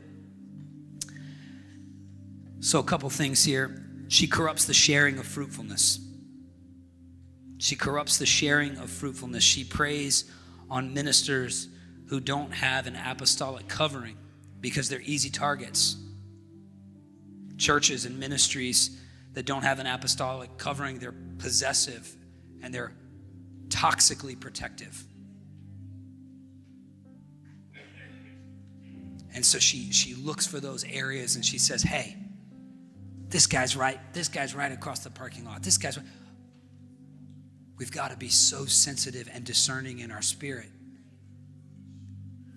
[2.60, 3.84] So, a couple things here.
[4.08, 5.98] She corrupts the sharing of fruitfulness.
[7.62, 9.44] She corrupts the sharing of fruitfulness.
[9.44, 10.24] She preys
[10.68, 11.68] on ministers
[12.08, 14.16] who don't have an apostolic covering
[14.60, 15.94] because they're easy targets.
[17.58, 19.00] Churches and ministries
[19.34, 22.12] that don't have an apostolic covering, they're possessive
[22.62, 22.94] and they're
[23.68, 25.04] toxically protective.
[29.32, 32.16] And so she she looks for those areas and she says, "Hey,
[33.28, 34.00] this guy's right.
[34.12, 35.62] This guy's right across the parking lot.
[35.62, 36.06] This guy's right.
[37.82, 40.68] We've got to be so sensitive and discerning in our spirit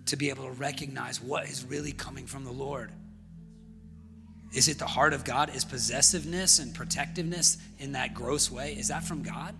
[0.05, 2.91] to be able to recognize what is really coming from the Lord.
[4.53, 5.55] Is it the heart of God?
[5.55, 8.73] Is possessiveness and protectiveness in that gross way?
[8.73, 9.55] Is that from God?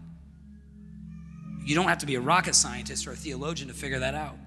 [1.66, 4.38] You don't have to be a rocket scientist or a theologian to figure that out.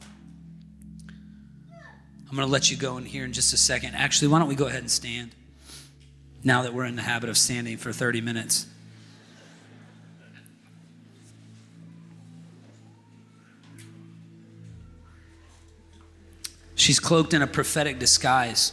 [2.30, 3.96] I'm going to let you go in here in just a second.
[3.96, 5.32] Actually, why don't we go ahead and stand
[6.44, 8.68] now that we're in the habit of standing for 30 minutes?
[16.89, 18.72] She's cloaked in a prophetic disguise.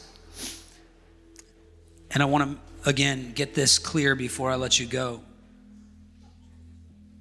[2.11, 5.19] And I want to, again, get this clear before I let you go.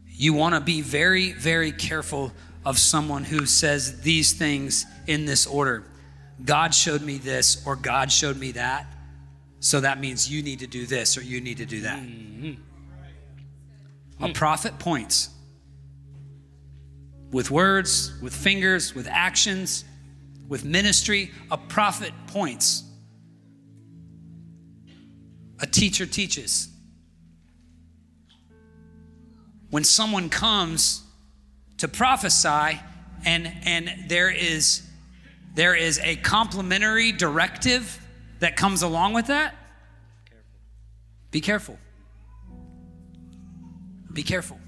[0.06, 2.30] You want to be very, very careful
[2.64, 5.82] of someone who says these things in this order
[6.44, 8.86] God showed me this, or God showed me that.
[9.58, 11.98] So that means you need to do this, or you need to do that.
[12.04, 12.52] Mm-hmm.
[14.22, 15.30] A prophet points
[17.32, 19.84] with words, with fingers, with actions,
[20.48, 21.30] with ministry.
[21.50, 22.84] A prophet points.
[25.60, 26.68] A teacher teaches.
[29.70, 31.02] When someone comes
[31.78, 32.80] to prophesy
[33.24, 34.82] and, and there, is,
[35.54, 38.00] there is a complementary directive
[38.40, 39.54] that comes along with that,
[41.30, 41.78] be careful.
[44.12, 44.58] Be careful.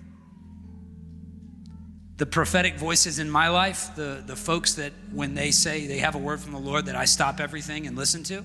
[2.17, 6.15] The prophetic voices in my life, the, the folks that when they say they have
[6.15, 8.45] a word from the Lord that I stop everything and listen to,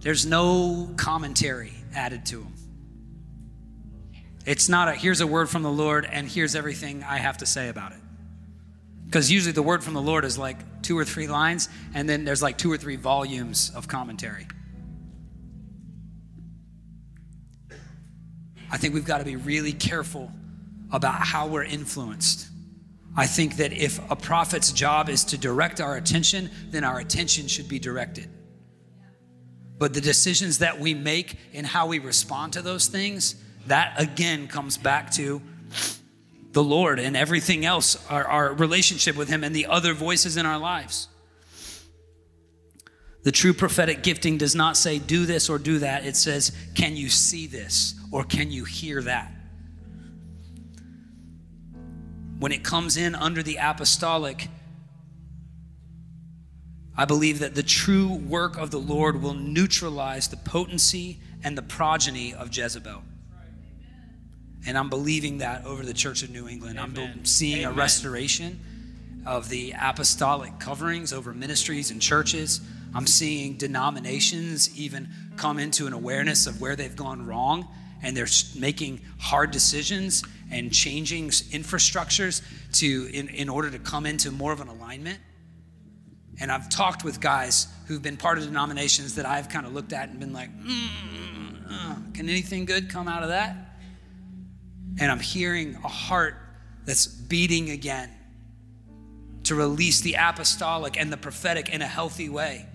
[0.00, 2.54] there's no commentary added to them.
[4.46, 7.46] It's not a here's a word from the Lord and here's everything I have to
[7.46, 7.98] say about it.
[9.04, 12.24] Because usually the word from the Lord is like two or three lines, and then
[12.24, 14.46] there's like two or three volumes of commentary.
[18.70, 20.30] I think we've got to be really careful
[20.92, 22.48] about how we're influenced.
[23.16, 27.48] I think that if a prophet's job is to direct our attention, then our attention
[27.48, 28.28] should be directed.
[29.78, 33.34] But the decisions that we make and how we respond to those things,
[33.66, 35.42] that again comes back to
[36.52, 40.46] the Lord and everything else, our, our relationship with Him and the other voices in
[40.46, 41.08] our lives.
[43.22, 46.06] The true prophetic gifting does not say, do this or do that.
[46.06, 49.32] It says, can you see this or can you hear that?
[52.40, 54.48] When it comes in under the apostolic,
[56.96, 61.62] I believe that the true work of the Lord will neutralize the potency and the
[61.62, 63.02] progeny of Jezebel.
[64.66, 66.78] And I'm believing that over the Church of New England.
[66.78, 67.12] Amen.
[67.18, 68.58] I'm seeing a restoration
[69.26, 72.62] of the apostolic coverings over ministries and churches.
[72.94, 77.68] I'm seeing denominations even come into an awareness of where they've gone wrong
[78.02, 78.28] and they're
[78.58, 82.42] making hard decisions and changing infrastructures
[82.72, 85.18] to in, in order to come into more of an alignment.
[86.40, 89.92] And I've talked with guys who've been part of denominations that I've kind of looked
[89.92, 93.56] at and been like, mm, uh, can anything good come out of that?
[94.98, 96.34] And I'm hearing a heart
[96.84, 98.10] that's beating again
[99.44, 102.66] to release the apostolic and the prophetic in a healthy way,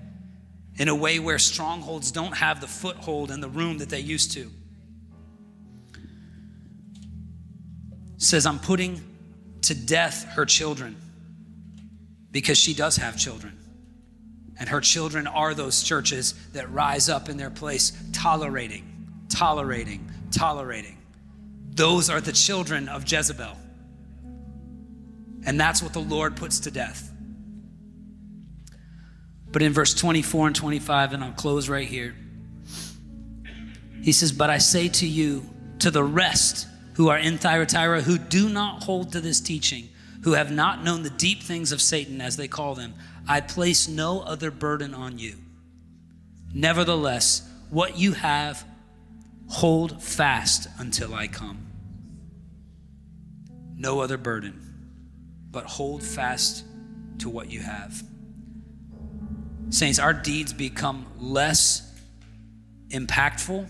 [0.77, 4.31] in a way where strongholds don't have the foothold and the room that they used
[4.33, 4.51] to.
[8.25, 9.03] Says, I'm putting
[9.61, 10.95] to death her children
[12.31, 13.55] because she does have children.
[14.59, 18.83] And her children are those churches that rise up in their place, tolerating,
[19.29, 20.97] tolerating, tolerating.
[21.69, 23.55] Those are the children of Jezebel.
[25.45, 27.11] And that's what the Lord puts to death.
[29.51, 32.15] But in verse 24 and 25, and I'll close right here,
[34.01, 35.47] he says, But I say to you,
[35.77, 39.89] to the rest who are in Thyatira, who do not hold to this teaching,
[40.23, 42.93] who have not known the deep things of Satan, as they call them,
[43.27, 45.35] I place no other burden on you.
[46.53, 48.65] Nevertheless, what you have,
[49.49, 51.67] hold fast until I come.
[53.75, 54.61] No other burden,
[55.51, 56.63] but hold fast
[57.19, 58.01] to what you have.
[59.69, 61.91] Saints, our deeds become less
[62.89, 63.67] impactful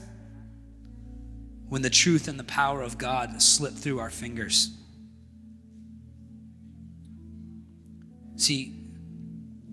[1.70, 4.70] when the truth and the power of God slip through our fingers.
[8.38, 8.74] See,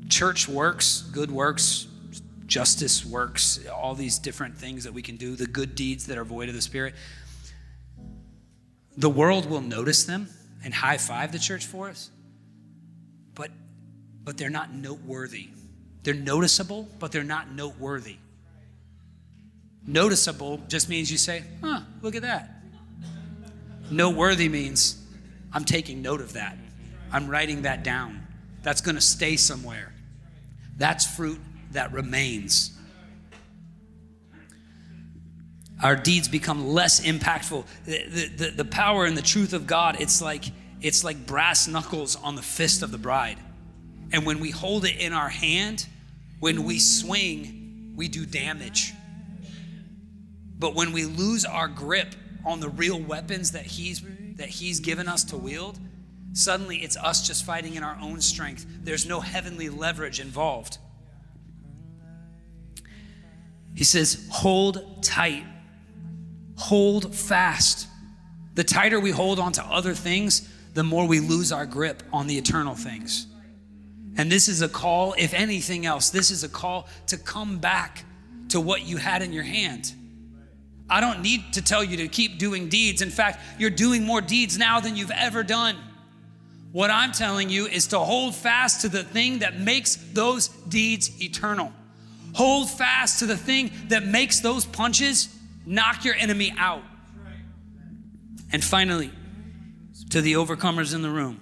[0.09, 1.89] church works, good works,
[2.47, 6.25] justice works, all these different things that we can do, the good deeds that are
[6.25, 6.95] void of the Spirit.
[8.97, 10.29] The world will notice them
[10.65, 12.11] and high five the church for us,
[13.35, 13.51] but,
[14.23, 15.49] but they're not noteworthy.
[16.03, 18.17] They're noticeable, but they're not noteworthy.
[19.87, 22.63] Noticeable just means you say, huh, look at that.
[23.91, 25.05] Noteworthy means
[25.53, 26.57] I'm taking note of that.
[27.11, 28.27] I'm writing that down.
[28.63, 29.93] That's going to stay somewhere.
[30.77, 31.41] That's fruit
[31.73, 32.71] that remains.
[35.83, 37.65] Our deeds become less impactful.
[37.85, 40.45] The, the, the, power and the truth of God, it's like,
[40.81, 43.39] it's like brass knuckles on the fist of the bride.
[44.13, 45.87] And when we hold it in our hand,
[46.39, 48.93] when we swing, we do damage.
[50.63, 52.15] But when we lose our grip
[52.47, 54.01] on the real weapons that he's
[54.37, 55.81] that he's given us to wield,
[56.35, 58.65] suddenly it's us just fighting in our own strength.
[58.81, 60.79] There's no heavenly leverage involved.
[63.75, 65.45] He says, "Hold tight.
[66.57, 67.89] Hold fast."
[68.55, 72.29] The tighter we hold on to other things, the more we lose our grip on
[72.29, 73.27] the eternal things.
[74.17, 78.05] And this is a call, if anything else, this is a call to come back
[78.51, 79.95] to what you had in your hand.
[80.93, 83.01] I don't need to tell you to keep doing deeds.
[83.01, 85.75] In fact, you're doing more deeds now than you've ever done.
[86.71, 91.11] What I'm telling you is to hold fast to the thing that makes those deeds
[91.23, 91.73] eternal.
[92.35, 95.35] Hold fast to the thing that makes those punches
[95.65, 96.83] knock your enemy out.
[98.53, 99.11] And finally,
[100.11, 101.41] to the overcomers in the room.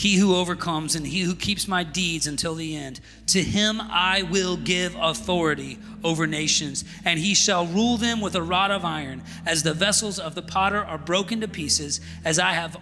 [0.00, 4.22] He who overcomes and he who keeps my deeds until the end, to him I
[4.22, 9.22] will give authority over nations, and he shall rule them with a rod of iron,
[9.44, 12.78] as the vessels of the potter are broken to pieces, as I have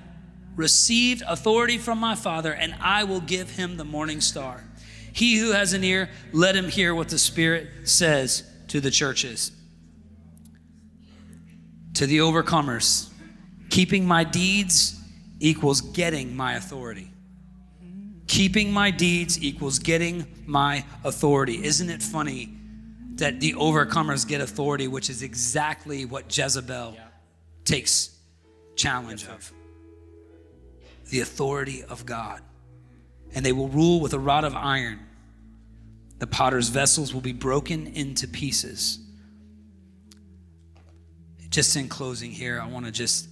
[0.55, 4.63] received authority from my Father, and I will give him the morning star.
[5.13, 9.51] He who has an ear, let him hear what the Spirit says to the churches.
[11.95, 13.11] To the overcomers,
[13.71, 14.98] keeping my deeds
[15.41, 17.11] equals getting my authority.
[18.27, 21.65] Keeping my deeds equals getting my authority.
[21.65, 22.55] Isn't it funny
[23.15, 26.97] that the overcomers get authority, which is exactly what Jezebel
[27.65, 28.17] takes
[28.77, 29.53] challenge of?
[31.11, 32.43] The authority of God.
[33.35, 35.01] And they will rule with a rod of iron.
[36.19, 38.99] The potter's vessels will be broken into pieces.
[41.49, 43.29] Just in closing here, I want to just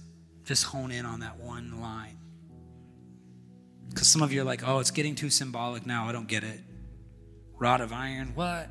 [0.47, 2.17] just hone in on that one line.
[3.89, 6.07] Because some of you are like, oh, it's getting too symbolic now.
[6.07, 6.61] I don't get it.
[7.59, 8.69] Rod of iron, what?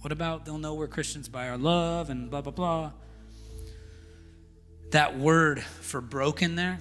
[0.00, 2.92] What about they'll know we're Christians by our love and blah, blah, blah?
[4.92, 6.78] That word for broken there,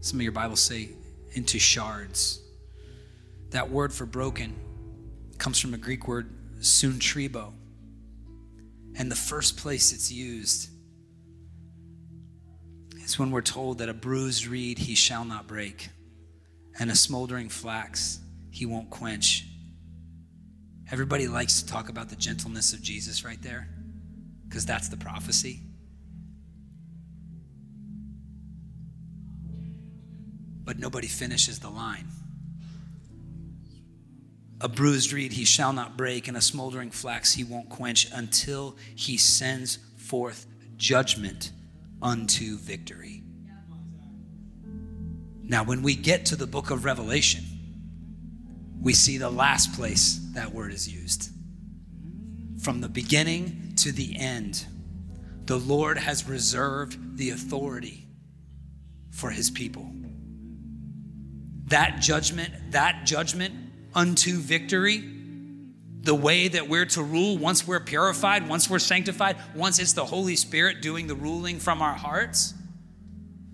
[0.00, 0.90] some of your Bibles say
[1.32, 2.40] into shards.
[3.50, 4.54] That word for broken
[5.38, 7.52] comes from a Greek word, suntribo.
[8.96, 10.68] And the first place it's used
[13.02, 15.88] is when we're told that a bruised reed he shall not break,
[16.78, 18.20] and a smoldering flax
[18.50, 19.46] he won't quench.
[20.90, 23.68] Everybody likes to talk about the gentleness of Jesus right there,
[24.46, 25.62] because that's the prophecy.
[30.64, 32.06] But nobody finishes the line.
[34.62, 38.76] A bruised reed he shall not break, and a smoldering flax he won't quench until
[38.94, 40.46] he sends forth
[40.76, 41.50] judgment
[42.00, 43.24] unto victory.
[45.42, 47.44] Now, when we get to the book of Revelation,
[48.80, 51.30] we see the last place that word is used.
[52.60, 54.64] From the beginning to the end,
[55.46, 58.06] the Lord has reserved the authority
[59.10, 59.90] for his people.
[61.64, 63.54] That judgment, that judgment
[63.94, 65.02] unto victory,
[66.02, 70.04] the way that we're to rule once we're purified, once we're sanctified, once it's the
[70.04, 72.54] Holy Spirit doing the ruling from our hearts,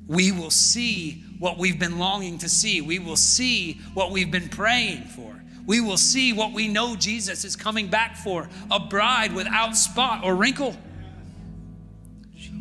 [0.07, 2.81] we will see what we've been longing to see.
[2.81, 5.35] We will see what we've been praying for.
[5.67, 10.25] We will see what we know Jesus is coming back for a bride without spot
[10.25, 10.75] or wrinkle.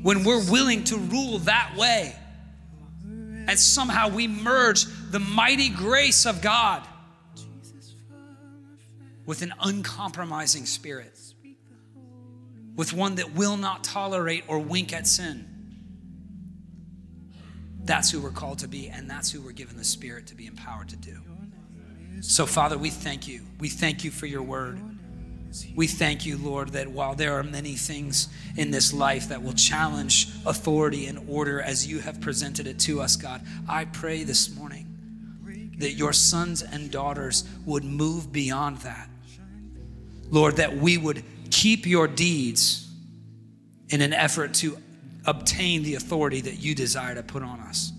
[0.01, 2.13] When we're willing to rule that way,
[3.03, 6.85] and somehow we merge the mighty grace of God
[9.27, 11.19] with an uncompromising spirit,
[12.75, 15.45] with one that will not tolerate or wink at sin.
[17.83, 20.45] That's who we're called to be, and that's who we're given the Spirit to be
[20.45, 21.19] empowered to do.
[22.21, 23.43] So, Father, we thank you.
[23.59, 24.79] We thank you for your word.
[25.75, 29.53] We thank you, Lord, that while there are many things in this life that will
[29.53, 34.53] challenge authority and order as you have presented it to us, God, I pray this
[34.55, 34.87] morning
[35.77, 39.06] that your sons and daughters would move beyond that
[40.29, 42.89] Lord, that we would keep your deeds
[43.89, 44.77] in an effort to
[45.25, 47.91] obtain the authority that you desire to put on us.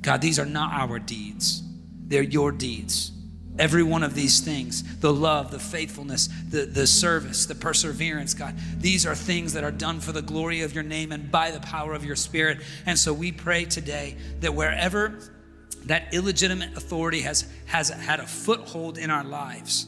[0.00, 1.62] God, these are not our deeds,
[2.06, 3.10] they're your deeds.
[3.56, 8.56] Every one of these things the love, the faithfulness, the, the service, the perseverance, God
[8.76, 11.60] these are things that are done for the glory of your name and by the
[11.60, 12.58] power of your spirit.
[12.84, 15.20] And so we pray today that wherever
[15.86, 19.86] that illegitimate authority has, has had a foothold in our lives,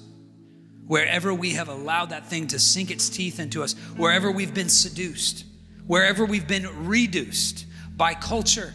[0.87, 4.69] wherever we have allowed that thing to sink its teeth into us, wherever we've been
[4.69, 5.45] seduced,
[5.87, 7.67] wherever we've been reduced
[7.97, 8.73] by culture,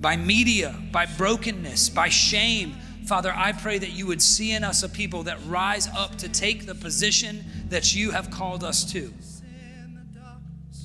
[0.00, 2.74] by media, by brokenness, by shame.
[3.06, 6.28] Father, I pray that you would see in us a people that rise up to
[6.28, 9.12] take the position that you have called us to.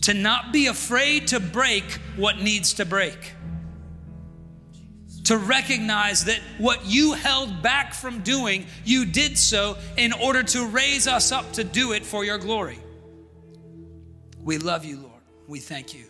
[0.04, 1.84] To not be afraid to break
[2.16, 3.34] what needs to break
[5.32, 10.68] to recognize that what you held back from doing, you did so in order to
[10.68, 12.78] raise us up to do it for your glory.
[14.44, 15.22] We love you, Lord.
[15.48, 16.04] We thank you.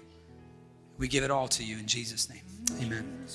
[0.98, 2.42] We give it all to you in Jesus' name.
[2.82, 3.28] Amen.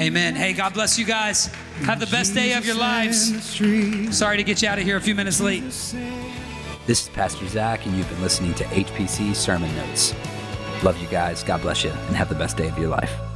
[0.00, 0.34] Amen.
[0.34, 1.46] Hey, God bless you guys.
[1.82, 3.56] Have the best day of your lives.
[4.16, 5.62] Sorry to get you out of here a few minutes late.
[5.62, 10.12] This is Pastor Zac, and you've been listening to HPC Sermon Notes.
[10.82, 11.44] Love you guys.
[11.44, 13.29] God bless you, and have the best day of your life.